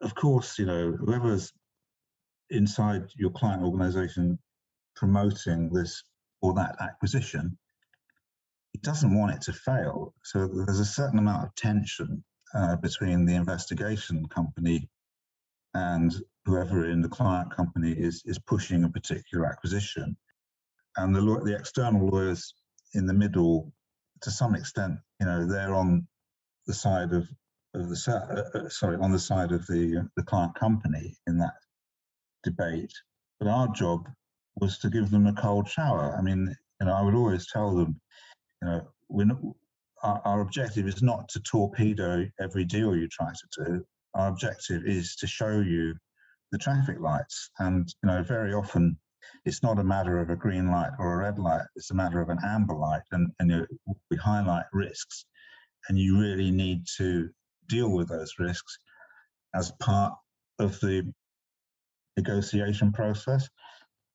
[0.00, 1.52] of course, you know, whoever's
[2.50, 4.38] inside your client organization
[4.94, 6.02] promoting this
[6.40, 7.58] or that acquisition,
[8.72, 10.14] he doesn't want it to fail.
[10.24, 14.88] So there's a certain amount of tension uh, between the investigation company
[15.74, 16.14] and
[16.44, 20.16] whoever in the client company is is pushing a particular acquisition
[20.96, 22.54] and the the external lawyers
[22.94, 23.72] in the middle,
[24.22, 26.06] to some extent, you know, they're on
[26.66, 27.28] the side of
[27.74, 27.96] of the
[28.54, 31.54] uh, uh, sorry on the side of the the client company in that
[32.42, 32.92] debate.
[33.38, 34.08] But our job
[34.60, 36.14] was to give them a cold shower.
[36.16, 38.00] I mean, you know, I would always tell them,
[38.60, 39.40] you know, we're not,
[40.02, 43.84] our, our objective is not to torpedo every deal you try to do.
[44.14, 45.94] Our objective is to show you
[46.50, 48.98] the traffic lights, and you know, very often
[49.44, 51.66] it's not a matter of a green light or a red light.
[51.76, 53.66] It's a matter of an amber light, and, and know,
[54.10, 55.26] we highlight risks,
[55.88, 57.28] and you really need to
[57.68, 58.76] deal with those risks
[59.54, 60.12] as part
[60.58, 61.12] of the
[62.16, 63.48] negotiation process.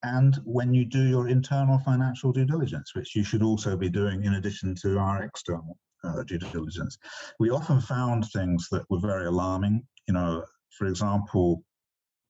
[0.03, 4.23] And when you do your internal financial due diligence, which you should also be doing
[4.23, 6.97] in addition to our external uh, due diligence,
[7.39, 9.83] we often found things that were very alarming.
[10.07, 10.43] You know,
[10.77, 11.63] for example,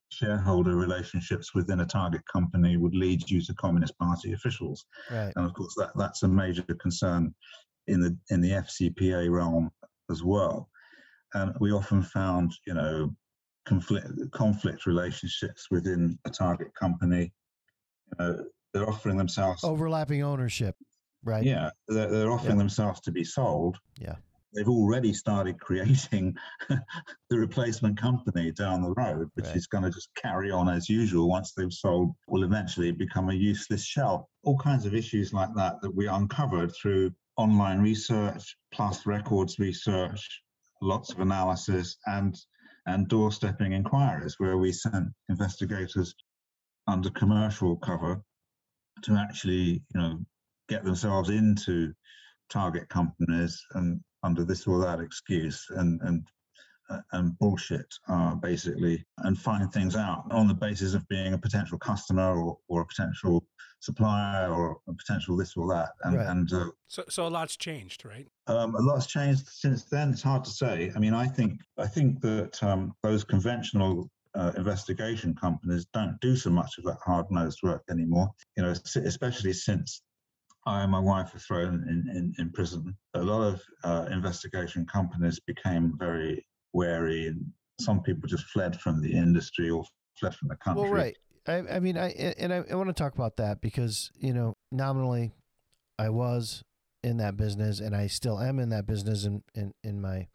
[0.10, 4.86] shareholder relationships within a target company would lead you to Communist Party officials.
[5.12, 5.34] Right.
[5.36, 7.34] And of course, that, that's a major concern
[7.88, 9.72] in the in the FCPA realm
[10.12, 10.70] as well.
[11.34, 13.14] And we often found, you know,
[13.66, 17.34] conflict conflict relationships within a target company.
[18.20, 20.76] You know, they're offering themselves overlapping ownership,
[21.24, 21.44] right?
[21.44, 22.60] Yeah, they're, they're offering yeah.
[22.60, 23.78] themselves to be sold.
[24.00, 24.16] Yeah
[24.54, 26.36] they've already started creating
[26.70, 29.56] the replacement company down the road, which right.
[29.56, 33.34] is going to just carry on as usual once they've sold, will eventually become a
[33.34, 34.30] useless shell.
[34.44, 40.42] All kinds of issues like that that we uncovered through online research, plus records research,
[40.82, 42.36] lots of analysis, and
[42.88, 46.16] and doorstepping inquiries where we sent investigators
[46.88, 48.22] under commercial cover
[49.04, 50.20] to actually, you know,
[50.70, 51.94] get themselves into
[52.50, 56.28] target companies and under this or that excuse and and
[56.90, 61.38] uh, and bullshit uh, basically and find things out on the basis of being a
[61.38, 63.44] potential customer or, or a potential
[63.82, 65.90] supplier or a potential this or that.
[66.04, 66.28] And, right.
[66.28, 68.28] and uh, so, so a lot's changed right?
[68.48, 70.92] Um, a lot's changed since then it's hard to say.
[70.96, 76.36] I mean i think i think that um, those conventional uh, investigation companies don't do
[76.36, 80.04] so much of that hard-nosed work anymore you know especially since
[80.68, 82.96] I and my wife were thrown in, in, in prison.
[83.14, 87.46] A lot of uh, investigation companies became very wary, and
[87.80, 89.86] some people just fled from the industry or
[90.20, 90.84] fled from the country.
[90.84, 91.18] Well, right.
[91.48, 94.58] I, I mean, I and I, I want to talk about that because you know,
[94.70, 95.32] nominally,
[95.98, 96.64] I was
[97.02, 99.24] in that business, and I still am in that business.
[99.24, 100.28] In in, in my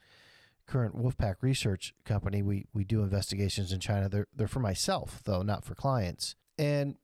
[0.67, 4.09] current Wolfpack research company, we we do investigations in China.
[4.09, 6.37] They're they're for myself though, not for clients.
[6.57, 6.97] And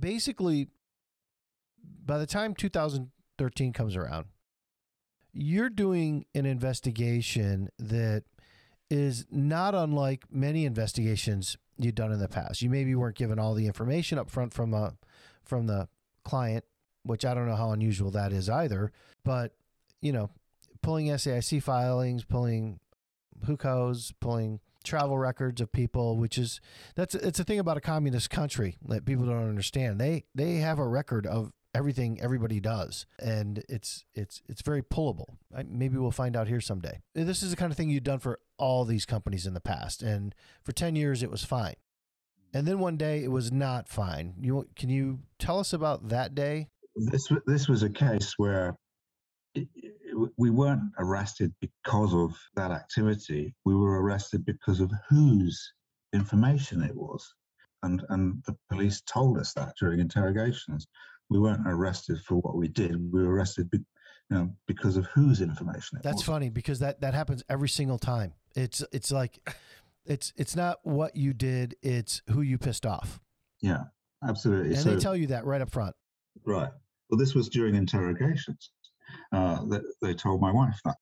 [0.00, 0.68] basically,
[2.04, 4.26] by the time 2013 comes around,
[5.32, 8.24] you're doing an investigation that
[8.90, 12.62] is not unlike many investigations you've done in the past.
[12.62, 14.90] You maybe weren't given all the information up front from a uh,
[15.44, 15.88] from the
[16.24, 16.64] client,
[17.04, 18.92] which I don't know how unusual that is either.
[19.24, 19.52] But
[20.00, 20.30] you know,
[20.82, 22.80] pulling SAIC filings, pulling
[23.46, 26.60] hukou, pulling travel records of people, which is
[26.94, 30.00] that's it's a thing about a communist country that people don't understand.
[30.00, 35.36] They they have a record of everything everybody does and it's it's it's very pullable.
[35.68, 37.00] Maybe we'll find out here someday.
[37.14, 40.02] This is the kind of thing you've done for all these companies in the past
[40.02, 41.74] and for 10 years it was fine.
[42.54, 44.34] And then one day it was not fine.
[44.40, 46.68] You can you tell us about that day?
[46.96, 48.74] This this was a case where
[50.36, 53.54] we weren't arrested because of that activity.
[53.64, 55.72] We were arrested because of whose
[56.14, 57.34] information it was.
[57.82, 60.86] And and the police told us that during interrogations
[61.30, 63.12] we weren't arrested for what we did.
[63.12, 66.00] We were arrested, be, you know, because of whose information.
[66.02, 66.24] That's was.
[66.24, 68.34] funny because that that happens every single time.
[68.54, 69.38] It's it's like
[70.04, 73.20] it's it's not what you did; it's who you pissed off.
[73.60, 73.84] Yeah,
[74.26, 74.74] absolutely.
[74.74, 75.94] And so, they tell you that right up front.
[76.44, 76.70] Right.
[77.10, 78.70] Well, this was during interrogations.
[79.32, 80.96] Uh, that they told my wife that,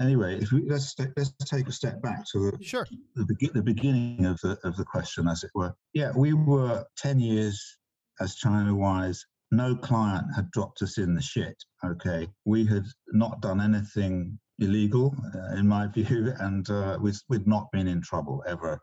[0.00, 2.86] anyway, if we let's let's take a step back to the Sure.
[3.16, 5.74] the, begin, the beginning of the of the question, as it were.
[5.92, 7.76] Yeah, we were ten years
[8.18, 9.18] as ChinaWhys.
[9.50, 11.56] No client had dropped us in the shit.
[11.84, 17.46] Okay, we had not done anything illegal, uh, in my view, and uh, we'd, we'd
[17.46, 18.80] not been in trouble ever.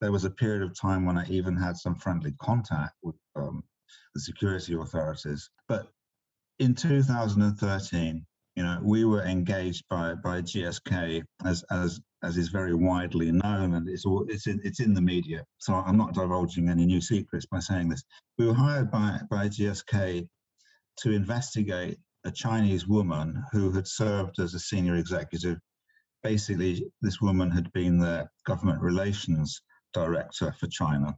[0.00, 3.62] There was a period of time when I even had some friendly contact with um,
[4.14, 5.50] the security authorities.
[5.68, 5.88] But
[6.58, 12.74] in 2013, you know, we were engaged by by GSK as as as is very
[12.74, 15.44] widely known, and it's all it's in it's in the media.
[15.58, 18.02] So I'm not divulging any new secrets by saying this.
[18.36, 20.28] We were hired by by GSK
[21.02, 25.58] to investigate a Chinese woman who had served as a senior executive.
[26.24, 29.62] Basically, this woman had been the government relations
[29.94, 31.16] director for China,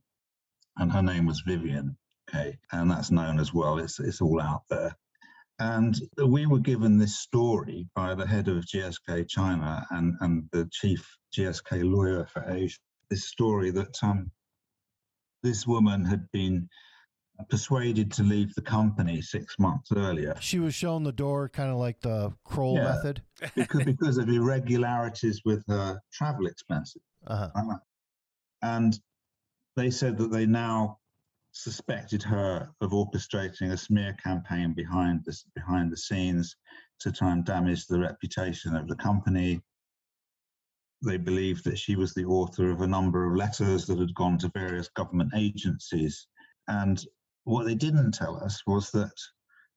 [0.77, 1.97] and her name was Vivian.
[2.29, 3.79] Okay, and that's known as well.
[3.79, 4.95] It's it's all out there.
[5.61, 10.69] And we were given this story by the head of GSK China and, and the
[10.73, 11.05] chief
[11.37, 12.79] GSK lawyer for Asia.
[13.11, 14.31] This story that um,
[15.43, 16.69] this woman had been
[17.49, 21.77] persuaded to leave the company six months earlier She was shown the door, kind of
[21.77, 22.85] like the Kroll Yeah.
[22.95, 23.23] method.
[23.55, 27.03] because, because of irregularities with her travel expenses.
[27.27, 27.51] Uh-huh.
[27.55, 27.77] Uh,
[28.63, 28.99] And
[29.77, 30.99] they said that they now
[31.53, 36.55] suspected her of orchestrating a smear campaign behind this behind the scenes
[37.01, 39.61] to try and damage the reputation of the company.
[41.05, 44.38] They believed that she was the author of a number of letters that had gone
[44.38, 46.26] to various government agencies.
[46.66, 47.03] And
[47.44, 49.14] what they didn't tell us was that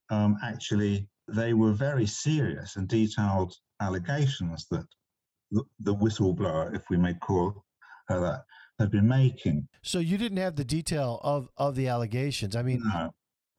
[0.10, 4.86] um, actually they were very serious and detailed allegations that
[5.52, 7.66] the, the whistleblower, if we may call
[8.08, 8.44] her that,
[8.82, 9.68] had been making.
[9.82, 12.56] So you didn't have the detail of of the allegations.
[12.56, 13.12] I mean, No.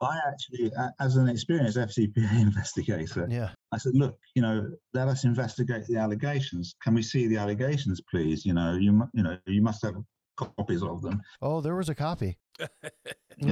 [0.03, 3.51] I actually, as an experienced FCPA investigator, yeah.
[3.71, 6.75] I said, look, you know, let us investigate the allegations.
[6.83, 8.45] Can we see the allegations, please?
[8.45, 9.95] You know, you you know, you must have
[10.37, 11.21] copies of them.
[11.41, 12.39] Oh, there was a copy.
[12.59, 12.69] There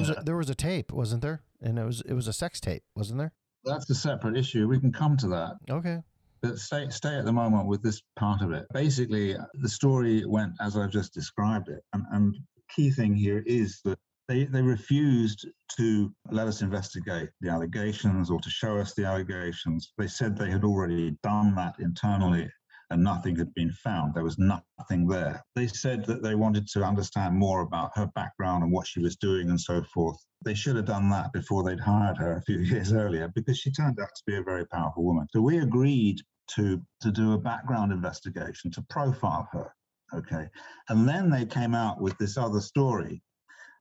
[0.01, 1.43] was a, there was a tape, wasn't there?
[1.63, 3.33] And it was it was a sex tape, wasn't there?
[3.65, 4.67] That's a separate issue.
[4.67, 5.53] We can come to that.
[5.71, 5.99] Okay.
[6.43, 8.67] But stay, stay at the moment with this part of it.
[8.73, 11.83] Basically, the story went as I've just described it.
[11.93, 17.31] And, and the key thing here is that they, they refused to let us investigate
[17.41, 19.93] the allegations or to show us the allegations.
[19.99, 22.49] They said they had already done that internally
[22.91, 24.15] and nothing had been found.
[24.15, 25.45] There was nothing there.
[25.55, 29.17] They said that they wanted to understand more about her background and what she was
[29.17, 30.17] doing and so forth.
[30.45, 33.71] They should have done that before they'd hired her a few years earlier because she
[33.71, 35.29] turned out to be a very powerful woman.
[35.33, 36.21] So we agreed
[36.57, 39.73] to, to do a background investigation to profile her.
[40.13, 40.49] Okay.
[40.89, 43.23] And then they came out with this other story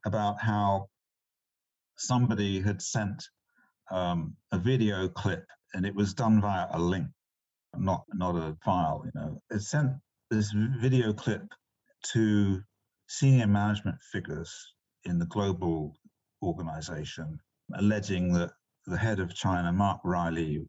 [0.05, 0.88] about how
[1.97, 3.24] somebody had sent
[3.91, 7.07] um, a video clip and it was done via a link
[7.78, 9.03] not not a file.
[9.05, 9.91] You know, it sent
[10.30, 11.43] this video clip
[12.13, 12.61] to
[13.07, 14.74] senior management figures
[15.05, 15.95] in the global
[16.43, 17.39] organization,
[17.76, 18.51] alleging that
[18.86, 20.65] the head of China, Mark Reilly,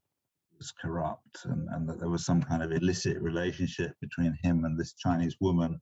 [0.59, 4.78] was corrupt and, and that there was some kind of illicit relationship between him and
[4.78, 5.80] this Chinese woman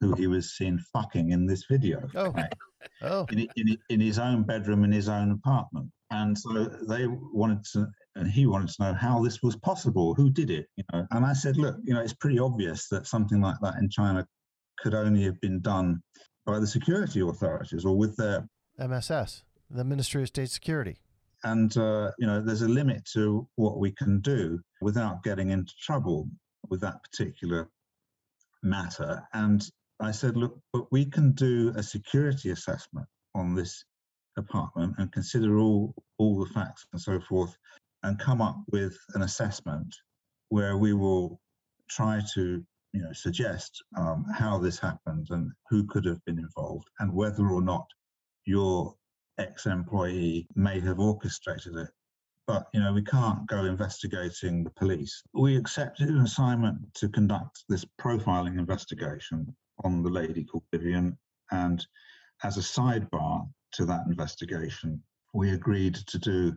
[0.00, 2.06] who he was seen fucking in this video.
[2.14, 2.30] Oh.
[2.32, 2.52] right?
[3.02, 5.90] Oh, in, in, in his own bedroom in his own apartment.
[6.10, 7.86] And so they wanted to,
[8.16, 11.06] and he wanted to know how this was possible, who did it, you know.
[11.10, 14.26] And I said, look, you know, it's pretty obvious that something like that in China
[14.78, 16.02] could only have been done
[16.46, 18.48] by the security authorities or with their,
[18.78, 20.96] MSS, the Ministry of State Security.
[21.44, 25.72] and uh, you know, there's a limit to what we can do without getting into
[25.80, 26.28] trouble
[26.68, 27.68] with that particular
[28.62, 29.22] matter.
[29.32, 29.62] And
[30.00, 33.84] I said, look, but we can do a security assessment on this
[34.38, 37.56] apartment and consider all all the facts and so forth
[38.06, 39.92] and come up with an assessment
[40.50, 41.40] where we will
[41.90, 46.88] try to you know suggest um, how this happened and who could have been involved
[47.00, 47.86] and whether or not
[48.44, 48.94] your
[49.38, 51.88] ex-employee may have orchestrated it.
[52.46, 55.20] But you know we can't go investigating the police.
[55.34, 61.18] We accepted an assignment to conduct this profiling investigation on the lady called vivian
[61.50, 61.84] and
[62.44, 65.02] as a sidebar to that investigation
[65.34, 66.56] we agreed to do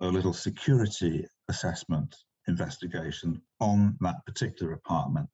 [0.00, 2.14] a little security assessment
[2.46, 5.28] investigation on that particular apartment.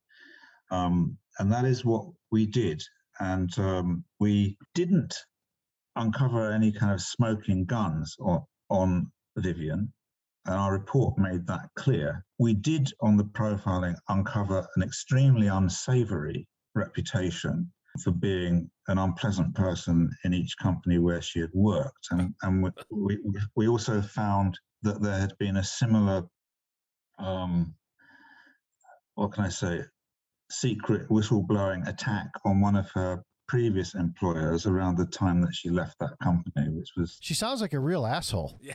[0.70, 2.82] Um, and that is what we did.
[3.20, 5.14] And um, we didn't
[5.96, 9.92] uncover any kind of smoking guns on, on Vivian,
[10.46, 12.24] and our report made that clear.
[12.38, 17.72] We did, on the profiling, uncover an extremely unsavory reputation
[18.03, 22.09] for being an unpleasant person in each company where she had worked.
[22.11, 23.18] And, and we, we,
[23.55, 26.24] we also found that there had been a similar
[27.18, 27.74] um,
[29.14, 29.82] what can I say,
[30.51, 35.99] secret whistleblowing attack on one of her previous employers around the time that she left
[36.01, 37.18] that company, which was.
[37.20, 38.61] She sounds like a real asshole.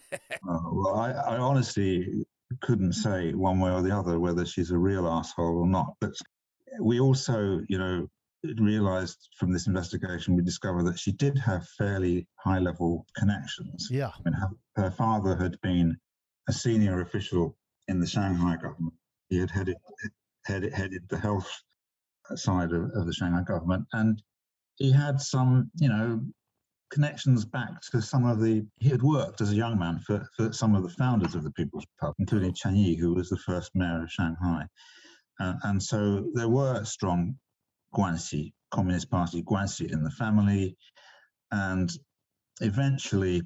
[0.49, 2.25] Uh, well, I, I honestly
[2.61, 5.95] couldn't say one way or the other whether she's a real asshole or not.
[5.99, 6.13] But
[6.79, 8.07] we also, you know,
[8.43, 13.87] realized from this investigation, we discovered that she did have fairly high level connections.
[13.91, 14.07] Yeah.
[14.07, 15.97] I mean, her, her father had been
[16.47, 17.55] a senior official
[17.87, 18.93] in the Shanghai government.
[19.29, 19.77] He had headed,
[20.45, 21.51] headed, headed the health
[22.35, 23.85] side of, of the Shanghai government.
[23.93, 24.21] And
[24.75, 26.21] he had some, you know,
[26.89, 30.51] connections back to some of the he had worked as a young man for, for
[30.51, 33.71] some of the founders of the People's Republic, including Chen Yi, who was the first
[33.75, 34.65] mayor of Shanghai.
[35.39, 37.35] Uh, and so there were strong
[37.95, 40.75] Guanxi, Communist Party Guanxi in the family.
[41.51, 41.91] And
[42.61, 43.41] eventually,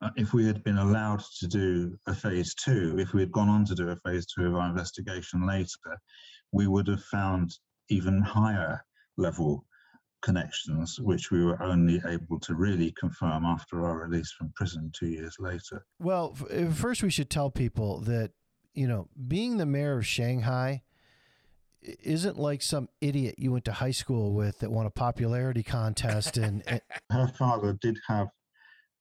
[0.00, 3.48] uh, if we had been allowed to do a phase two, if we had gone
[3.48, 5.98] on to do a phase two of our investigation later,
[6.52, 7.52] we would have found
[7.88, 8.84] even higher
[9.16, 9.64] level
[10.22, 15.08] connections, which we were only able to really confirm after our release from prison two
[15.08, 15.84] years later.
[15.98, 18.30] Well, f- first we should tell people that,
[18.72, 20.82] you know, being the mayor of Shanghai
[21.82, 26.36] isn't like some idiot you went to high school with that won a popularity contest
[26.36, 26.80] and, and
[27.10, 28.28] her father did have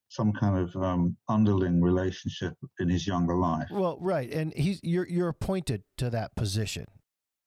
[0.09, 3.67] some kind of um, underling relationship in his younger life.
[3.71, 6.85] well, right, and he's you're you're appointed to that position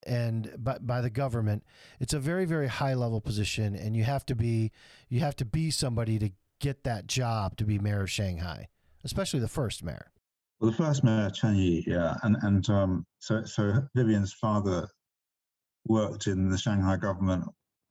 [0.06, 1.64] and by, by the government
[1.98, 4.70] it's a very very high level position and you have to be
[5.08, 6.30] you have to be somebody to
[6.64, 8.68] get that job to be mayor of Shanghai,
[9.04, 10.10] especially the first mayor.
[10.58, 14.88] Well, the first mayor, Chen Yi, yeah, and and um, so so Vivian's father
[15.86, 17.44] worked in the Shanghai government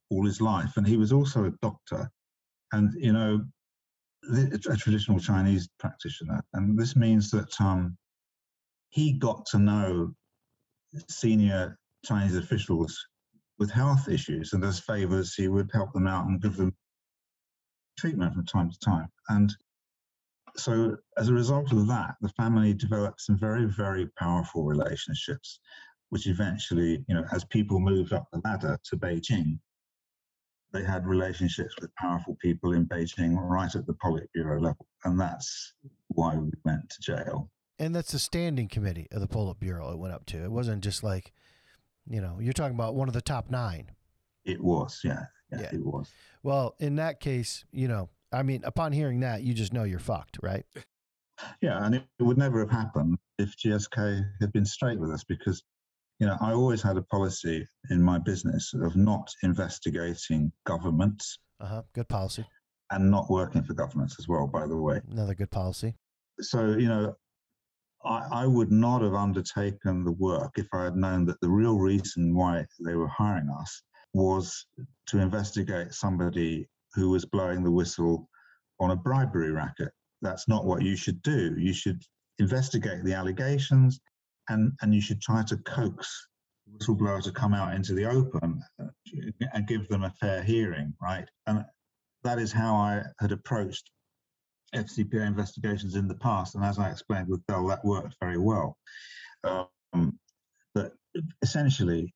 [0.10, 2.10] all his life, and he was also a doctor,
[2.72, 3.44] and you know,
[4.32, 7.98] a traditional Chinese practitioner, and this means that um,
[8.90, 10.14] he got to know
[11.10, 12.98] senior Chinese officials
[13.60, 16.74] with health issues, and as favors, he would help them out and give them
[17.98, 19.56] treatment from time to time, and
[20.56, 25.60] so as a result of that, the family developed some very, very powerful relationships,
[26.14, 29.58] which eventually, you know, as people moved up the ladder to Beijing,
[30.72, 34.86] they had relationships with powerful people in Beijing right at the Politburo level.
[35.06, 35.74] And that's
[36.10, 37.50] why we went to jail.
[37.80, 40.44] And that's the standing committee of the Politburo it went up to.
[40.44, 41.32] It wasn't just like,
[42.08, 43.90] you know, you're talking about one of the top nine.
[44.46, 45.70] It was, yeah, yeah, Yeah.
[45.74, 46.12] it was.
[46.44, 49.98] Well, in that case, you know, I mean, upon hearing that, you just know you're
[49.98, 50.64] fucked, right?
[51.60, 55.64] Yeah, and it would never have happened if GSK had been straight with us because,
[56.20, 61.66] you know, I always had a policy in my business of not investigating governments Uh
[61.68, 61.82] huh.
[61.94, 62.46] Good policy.
[62.92, 65.02] and not working for governments as well, by the way.
[65.10, 65.96] Another good policy.
[66.42, 67.16] So, you know,
[68.06, 71.78] I, I would not have undertaken the work if I had known that the real
[71.80, 73.82] reason why they were hiring us
[74.14, 74.66] was
[75.08, 78.30] to investigate somebody who was blowing the whistle
[78.80, 79.92] on a bribery racket.
[80.22, 81.56] That's not what you should do.
[81.58, 82.02] You should
[82.40, 84.00] investigate the allegations
[84.50, 86.28] and, and you should try to coax
[86.72, 88.62] whistleblower to come out into the open
[89.54, 91.28] and give them a fair hearing, right?
[91.48, 91.64] And
[92.24, 93.90] that is how I had approached
[94.74, 96.56] FCPA investigations in the past.
[96.56, 98.78] And as I explained with Bell, that worked very well.
[99.44, 100.18] Um,
[100.74, 100.94] but
[101.42, 102.14] essentially,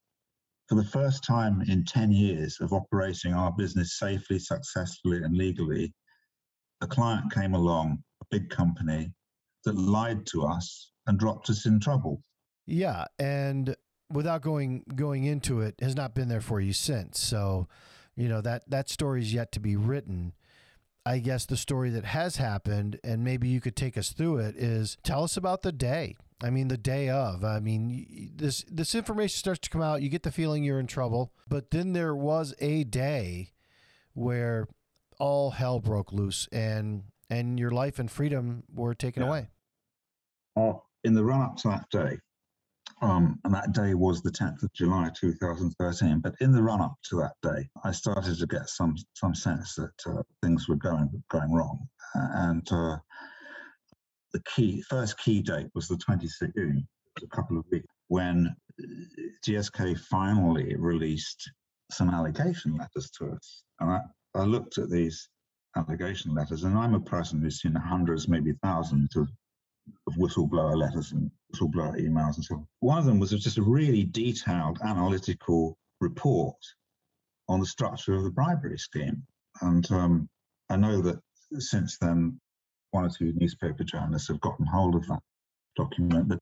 [0.68, 5.94] for the first time in 10 years of operating our business safely, successfully, and legally,
[6.82, 9.14] a client came along, a big company,
[9.66, 12.22] that lied to us and dropped us in trouble.
[12.66, 13.76] Yeah, and
[14.12, 17.20] without going going into it, has not been there for you since.
[17.20, 17.68] So,
[18.16, 20.34] you know that that story's yet to be written.
[21.06, 24.56] I guess the story that has happened, and maybe you could take us through it,
[24.58, 26.18] is tell us about the day.
[26.44, 27.44] I mean, the day of.
[27.46, 30.02] I mean, this this information starts to come out.
[30.02, 33.54] You get the feeling you're in trouble, but then there was a day
[34.14, 34.68] where
[35.20, 39.30] all hell broke loose, and and your life and freedom were taken Yeah.
[39.30, 39.50] away.
[40.58, 42.20] Oh, in the run up to that day,
[43.02, 46.20] um, and that day was the 10th of July 2013.
[46.20, 49.74] But in the run up to that day, I started to get some some sense
[49.76, 52.98] that uh, things were going going wrong, and uh,
[54.34, 56.88] the key first key date was the 26th of June,
[57.24, 58.86] a couple of weeks when uh,
[59.46, 61.50] GSK finally released
[61.90, 64.02] some allegation letters to us, and I,
[64.36, 65.30] I looked at these
[65.78, 69.30] allegation letters, and I'm a person who's seen hundreds, maybe thousands of
[70.08, 72.68] of whistleblower letters and whistleblower emails and so on.
[72.80, 76.58] One of them was just a really detailed analytical report
[77.50, 79.24] on the structure of the bribery scheme.
[79.62, 80.30] And um,
[80.70, 81.20] I know that
[81.60, 82.40] since then,
[82.92, 85.22] one or two newspaper journalists have gotten hold of that
[85.76, 86.28] document.
[86.28, 86.40] But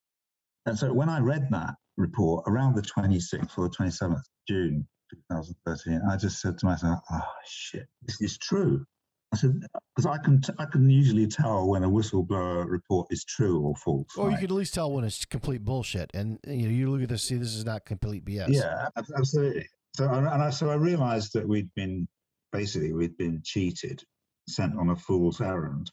[0.66, 4.88] and so when I read that, report around the 26th or the 27th of June
[5.30, 6.02] 2013.
[6.10, 8.86] I just said to myself, "Oh shit, this is true."
[9.34, 9.62] I said
[9.96, 13.76] because I can t- I can usually tell when a whistleblower report is true or
[13.76, 14.08] false.
[14.18, 14.40] Or you right?
[14.40, 16.12] could at least tell when it's complete bullshit.
[16.14, 18.48] And you know, you look at this, see, this is not complete BS.
[18.50, 19.68] Yeah, absolutely.
[19.96, 22.08] So and I, so I realized that we'd been
[22.52, 24.04] basically we'd been cheated,
[24.48, 25.92] sent on a fool's errand.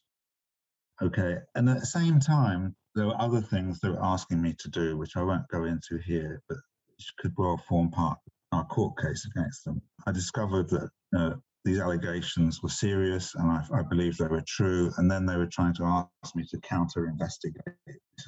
[1.01, 4.69] Okay, and at the same time, there were other things they were asking me to
[4.69, 6.59] do, which I won't go into here, but
[6.89, 9.81] which could well form part of our court case against them.
[10.07, 14.91] I discovered that uh, these allegations were serious, and I, I believe they were true.
[14.97, 17.63] And then they were trying to ask me to counter investigate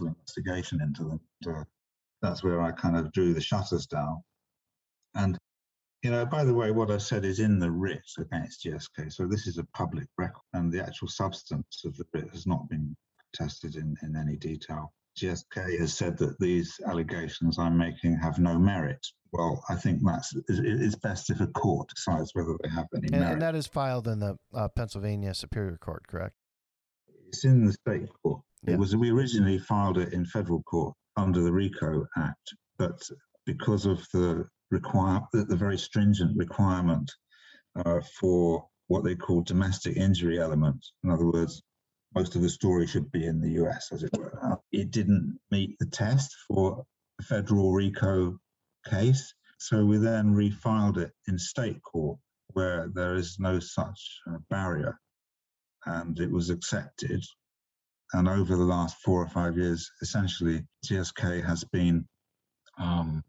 [0.01, 1.21] investigation into them.
[1.47, 1.65] And,
[2.23, 4.23] that's where I kind of drew the shutters down.
[5.15, 5.39] And
[6.03, 9.13] you know, by the way, what I said is in the writ against GSK.
[9.13, 12.69] So this is a public record, and the actual substance of the writ has not
[12.69, 12.95] been
[13.35, 14.93] tested in, in any detail.
[15.17, 19.05] GSK has said that these allegations I'm making have no merit.
[19.33, 23.21] Well, I think that's it's best if a court decides whether they have any And,
[23.21, 23.33] merit.
[23.33, 26.35] and that is filed in the uh, Pennsylvania Superior Court, correct?
[27.29, 28.41] it's in the state court.
[28.63, 28.75] Yeah.
[28.75, 33.03] It was we originally filed it in federal court under the RICO Act, but
[33.45, 37.11] because of the require the, the very stringent requirement
[37.85, 41.63] uh, for what they call domestic injury element, in other words,
[42.15, 44.59] most of the story should be in the US, as it were.
[44.73, 46.85] It didn't meet the test for
[47.21, 48.39] a federal RICO
[48.89, 54.39] case, so we then refiled it in state court, where there is no such uh,
[54.51, 54.99] barrier
[55.87, 57.23] and it was accepted.
[58.13, 62.07] And over the last four or five years, essentially, GSK has been
[62.79, 63.25] um,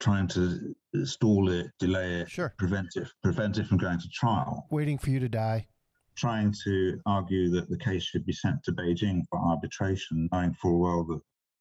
[0.00, 0.74] trying to
[1.04, 2.52] stall it, delay it, Sure.
[2.58, 5.66] prevent it, prevent it from going to trial, Waiting for you to die.
[6.20, 10.78] Trying to argue that the case should be sent to Beijing for arbitration, knowing full
[10.78, 11.20] well that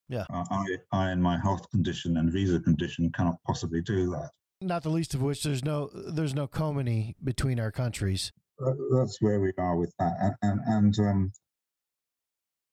[0.10, 0.26] Yeah.
[0.34, 4.30] uh, I, I, in my health condition and visa condition, cannot possibly do that.
[4.62, 8.34] Not the least of which there's no there's no comity between our countries.
[8.58, 10.14] That- that's where we are with that.
[10.20, 11.32] And, and, and um,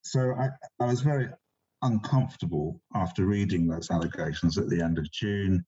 [0.03, 0.49] so I,
[0.83, 1.29] I was very
[1.83, 5.65] uncomfortable after reading those allegations at the end of June.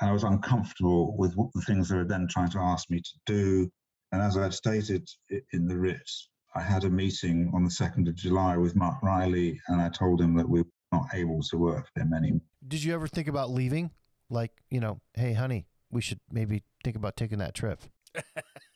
[0.00, 3.00] And I was uncomfortable with what the things they were then trying to ask me
[3.00, 3.70] to do.
[4.14, 5.10] And as I've stated
[5.52, 6.08] in the writ,
[6.54, 10.20] I had a meeting on the 2nd of July with Mark Reilly, and I told
[10.20, 12.40] him that we were not able to work for him anymore.
[12.68, 13.90] Did you ever think about leaving?
[14.30, 17.82] Like, you know, hey, honey, we should maybe think about taking that trip.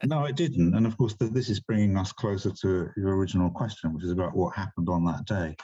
[0.05, 0.77] No, it didn't.
[0.77, 4.13] And of course, th- this is bringing us closer to your original question, which is
[4.13, 5.57] about what happened on that day.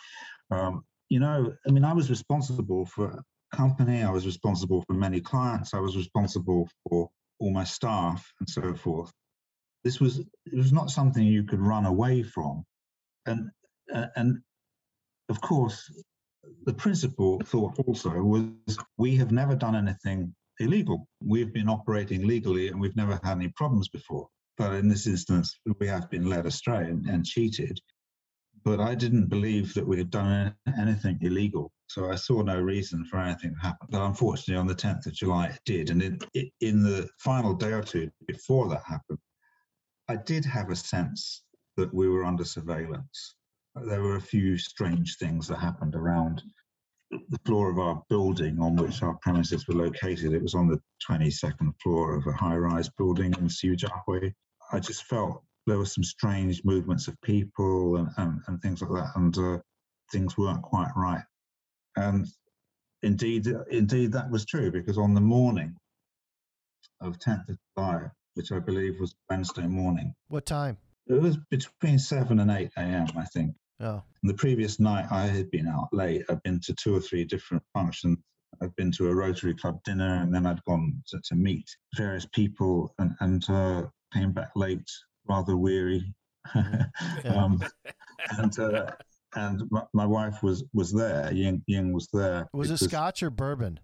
[0.51, 3.11] Um, you know, I mean, I was responsible for
[3.53, 7.09] a company, I was responsible for many clients, I was responsible for
[7.39, 9.13] all my staff and so forth.
[9.85, 12.65] This was it was not something you could run away from,
[13.27, 13.51] and
[13.93, 14.41] uh, and
[15.29, 15.91] of course,
[16.65, 21.09] the principal thought also was we have never done anything illegal.
[21.23, 24.29] We've been operating legally and we've never had any problems before.
[24.57, 27.81] But in this instance, we have been led astray and, and cheated.
[28.65, 31.73] But I didn't believe that we had done anything illegal.
[31.89, 33.89] So I saw no reason for anything to happen.
[33.91, 35.91] But unfortunately, on the 10th of July, it did.
[35.91, 39.19] And in, it, in the final day or two before that happened,
[40.09, 41.43] I did have a sense
[41.77, 43.37] that we were under surveillance.
[43.75, 46.43] There were a few strange things that happened around
[47.11, 50.33] the floor of our building on which our premises were located.
[50.33, 54.35] It was on the 22nd floor of a high rise building in Xujiahui.
[54.73, 58.91] I just felt there were some strange movements of people and, and, and things like
[58.91, 59.59] that, and uh,
[60.13, 61.25] things weren't quite right.
[61.97, 62.27] And
[63.03, 65.77] indeed, indeed, that was true because on the morning
[67.01, 70.77] of 10th of July, which I believe was Wednesday morning, What time?
[71.07, 73.55] it was between 7 and 8 a.m., I think.
[73.81, 76.25] Oh, And the previous night, I had been out late.
[76.29, 78.19] I'd been to two or three different functions.
[78.63, 81.65] I'd been to a Rotary Club dinner, and then I'd gone to, to meet
[81.97, 83.83] various people, and, and uh,
[84.13, 84.89] came back late,
[85.29, 86.15] rather weary.
[87.25, 87.63] Um,
[88.39, 88.91] and uh,
[89.35, 91.33] and my, my wife was was there.
[91.33, 92.47] Ying Ying was there.
[92.53, 93.81] was it scotch or bourbon?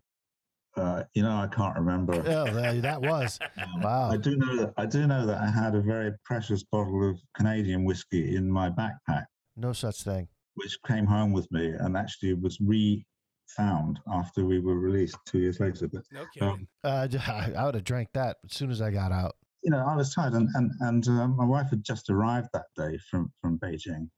[0.77, 2.15] Uh, you know, I can't remember.
[2.27, 3.39] Oh, that, that was.
[3.59, 4.11] Um, Wow.
[4.11, 7.19] I do know that I do know that I had a very precious bottle of
[7.37, 9.25] Canadian whiskey in my backpack
[9.57, 10.29] No such thing.
[10.55, 15.59] which came home with me and actually was re-found after we were released two years
[15.61, 15.89] later.
[15.89, 16.67] But No kidding.
[16.85, 19.35] Uh, I, I would have drank that as soon as I got out.
[19.63, 22.67] you know, I was tired, and and and uh, my wife had just arrived that
[22.77, 24.09] day from from Beijing.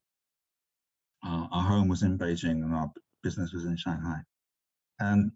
[1.27, 2.91] Uh, our home was in Beijing, and our
[3.23, 4.19] business was in Shanghai,
[5.01, 5.31] and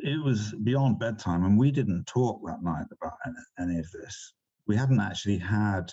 [0.00, 3.12] it was beyond bedtime, and we didn't talk that night about
[3.60, 4.34] any, of this.
[4.66, 5.92] We hadn't actually had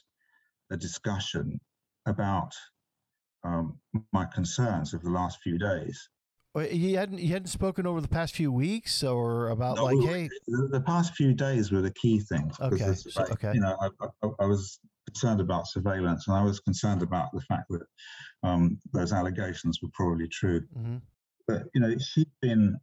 [0.72, 1.60] a discussion
[2.06, 2.54] about
[3.44, 3.78] um,
[4.14, 6.10] my concerns of the last few days.
[6.56, 10.06] You hadn't you hadn't spoken over the past few weeks, or about No, like, we-
[10.06, 12.60] hey, the, the past few days were the key things.
[12.60, 13.54] Okay, so- like, okay.
[13.54, 13.90] You know, I,
[14.24, 17.82] I, I was concerned about surveillance, and I was concerned about the fact that
[18.44, 20.62] um, those allegations were probably true.
[20.78, 21.02] mhm,
[21.48, 22.78] But you know, she'd been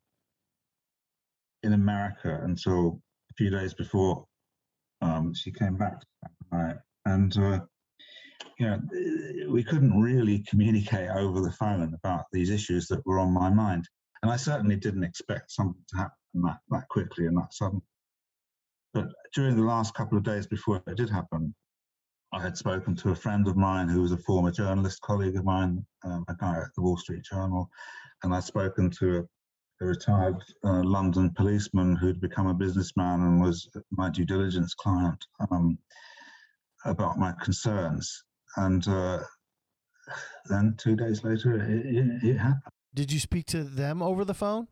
[1.63, 3.01] in America until
[3.31, 4.25] a few days before
[5.01, 6.03] um, she came back,
[7.05, 7.61] and uh,
[8.59, 8.81] you know,
[9.51, 13.89] we couldn't really communicate over the phone about these issues that were on my mind.
[14.23, 17.81] And I certainly didn't expect something to happen that, that quickly and that sudden.
[18.93, 21.55] But during the last couple of days before it did happen,
[22.33, 25.45] I had spoken to a friend of mine who was a former journalist colleague of
[25.45, 27.71] mine, um, a guy at the Wall Street Journal,
[28.23, 29.27] and I'd spoken to
[29.81, 35.25] a, retired uh, London policeman who'd become a businessman and was my due diligence client
[35.51, 35.79] um,
[36.85, 38.25] about my concerns.
[38.57, 39.21] And uh,
[40.49, 42.63] then two days later, it, it, it happened.
[42.95, 44.69] did you speak to them over the phone?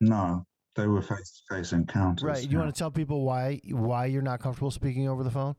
[0.00, 0.44] No,
[0.76, 2.24] they were face-to-face encounters.
[2.24, 2.42] Right.
[2.42, 2.58] You yeah.
[2.58, 5.56] want to tell people why why you're not comfortable speaking over the phone?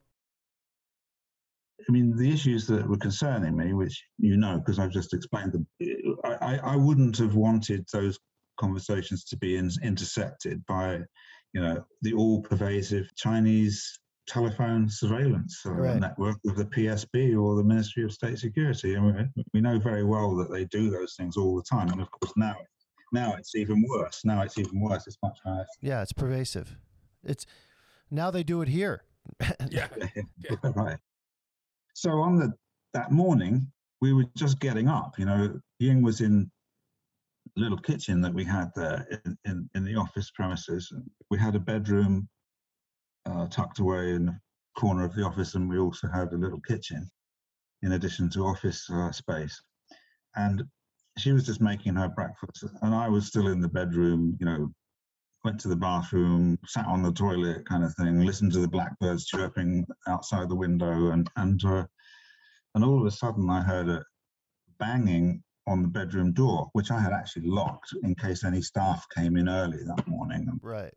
[1.88, 5.52] I mean, the issues that were concerning me, which you know, because I've just explained
[5.52, 5.66] them,
[6.24, 8.18] I, I, I wouldn't have wanted those
[8.58, 11.00] conversations to be in, intercepted by,
[11.52, 16.00] you know, the all-pervasive Chinese telephone surveillance uh, Right.
[16.00, 18.94] network of the PSB or the Ministry of State Security.
[18.94, 19.06] And
[19.36, 21.88] we, we know very well that they do those things all the time.
[21.90, 22.56] And of course, now,
[23.12, 24.20] now it's even worse.
[24.24, 25.06] Now it's even worse.
[25.06, 25.64] It's much higher.
[25.80, 26.76] Yeah, it's pervasive.
[27.24, 27.46] It's
[28.10, 29.02] now they do it here.
[29.70, 29.88] Yeah.
[30.74, 30.98] right.
[31.94, 32.52] So on the
[32.94, 35.18] that morning, we were just getting up.
[35.18, 36.46] You know, Ying was in a
[37.58, 40.92] little kitchen that we had there in, in, in the office premises.
[41.30, 42.28] We had a bedroom
[43.26, 44.38] uh, tucked away in the
[44.76, 47.10] corner of the office, and we also had a little kitchen
[47.82, 49.60] in addition to office uh, space.
[50.36, 50.64] And
[51.18, 54.72] she was just making her breakfast, and I was still in the bedroom, you know,
[55.44, 59.26] went to the bathroom, sat on the toilet, kind of thing, listened to the blackbirds
[59.26, 61.84] chirping outside the window, and and uh,
[62.74, 64.04] and all of a sudden I heard a
[64.78, 69.36] banging on the bedroom door, which I had actually locked in case any staff came
[69.36, 70.48] in early that morning.
[70.62, 70.94] right.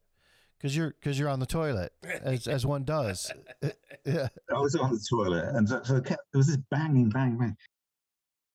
[0.58, 1.92] Because you're because you're on the toilet
[2.24, 3.32] as as one does.
[4.06, 4.28] yeah.
[4.54, 7.36] I was on the toilet, and so, so it kept, there was this banging, bang,
[7.38, 7.58] bang.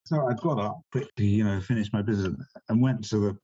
[0.05, 3.39] So I got up quickly, you know, finished my business, and went to the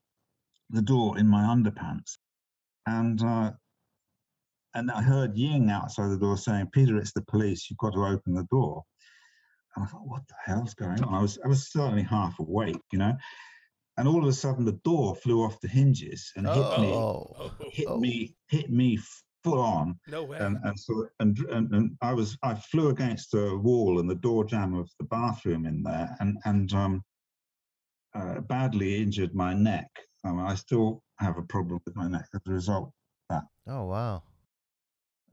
[0.70, 2.18] the door in my underpants,
[2.86, 3.50] and uh,
[4.74, 7.68] and I heard Ying outside the door saying, "Peter, it's the police.
[7.68, 8.84] You've got to open the door."
[9.76, 12.38] And I thought, "What the hell's going on?" I was I was still only half
[12.38, 13.14] awake, you know,
[13.96, 17.50] and all of a sudden the door flew off the hinges and hit me, Oh.
[17.72, 17.98] hit oh.
[17.98, 18.98] me, hit me
[19.42, 20.38] full on No way.
[20.38, 24.14] and and so and, and and I was I flew against the wall and the
[24.14, 27.02] door jamb of the bathroom in there and and um
[28.14, 29.88] uh, badly injured my neck.
[30.24, 32.92] Um, I still have a problem with my neck as a result.
[33.30, 34.22] that Oh wow.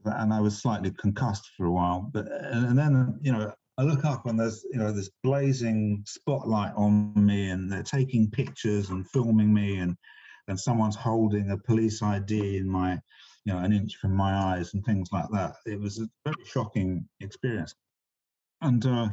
[0.04, 3.82] And I was slightly concussed for a while, but and, and then you know I
[3.82, 8.90] look up and there's you know this blazing spotlight on me and they're taking pictures
[8.90, 9.96] and filming me and
[10.48, 13.00] and someone's holding a police ID in my
[13.46, 15.54] you know an inch from my eyes and things like that.
[15.64, 17.74] It was a very shocking experience,
[18.60, 19.08] and uh,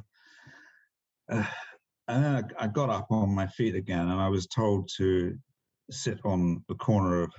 [1.32, 1.46] uh,
[2.10, 5.38] and then I, I got up on my feet again and I was told to
[5.92, 7.32] sit on the corner of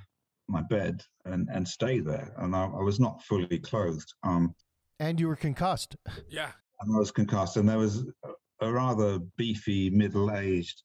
[0.49, 2.33] my bed and, and stay there.
[2.39, 4.15] And I, I was not fully clothed.
[4.23, 4.55] Um,
[4.99, 5.97] And you were concussed.
[6.31, 6.53] yeah.
[6.81, 7.57] And I was concussed.
[7.57, 10.83] And there was a, a rather beefy, middle-aged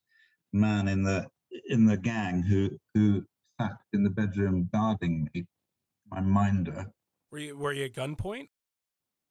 [0.52, 1.28] man in the
[1.70, 3.24] in the gang who who
[3.60, 5.46] sat in the bedroom guarding me,
[6.10, 6.86] my minder.
[7.32, 8.50] Were you were you at gunpoint?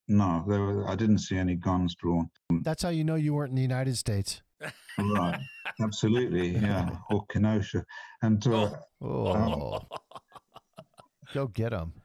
[0.08, 2.28] No, there were, I didn't see any guns drawn.
[2.50, 4.42] That's how you know you weren't in the United States.
[4.98, 5.38] Right,
[5.82, 7.84] absolutely, yeah, or Kenosha,
[8.20, 9.78] and uh, Oh.
[11.32, 12.01] Go get them.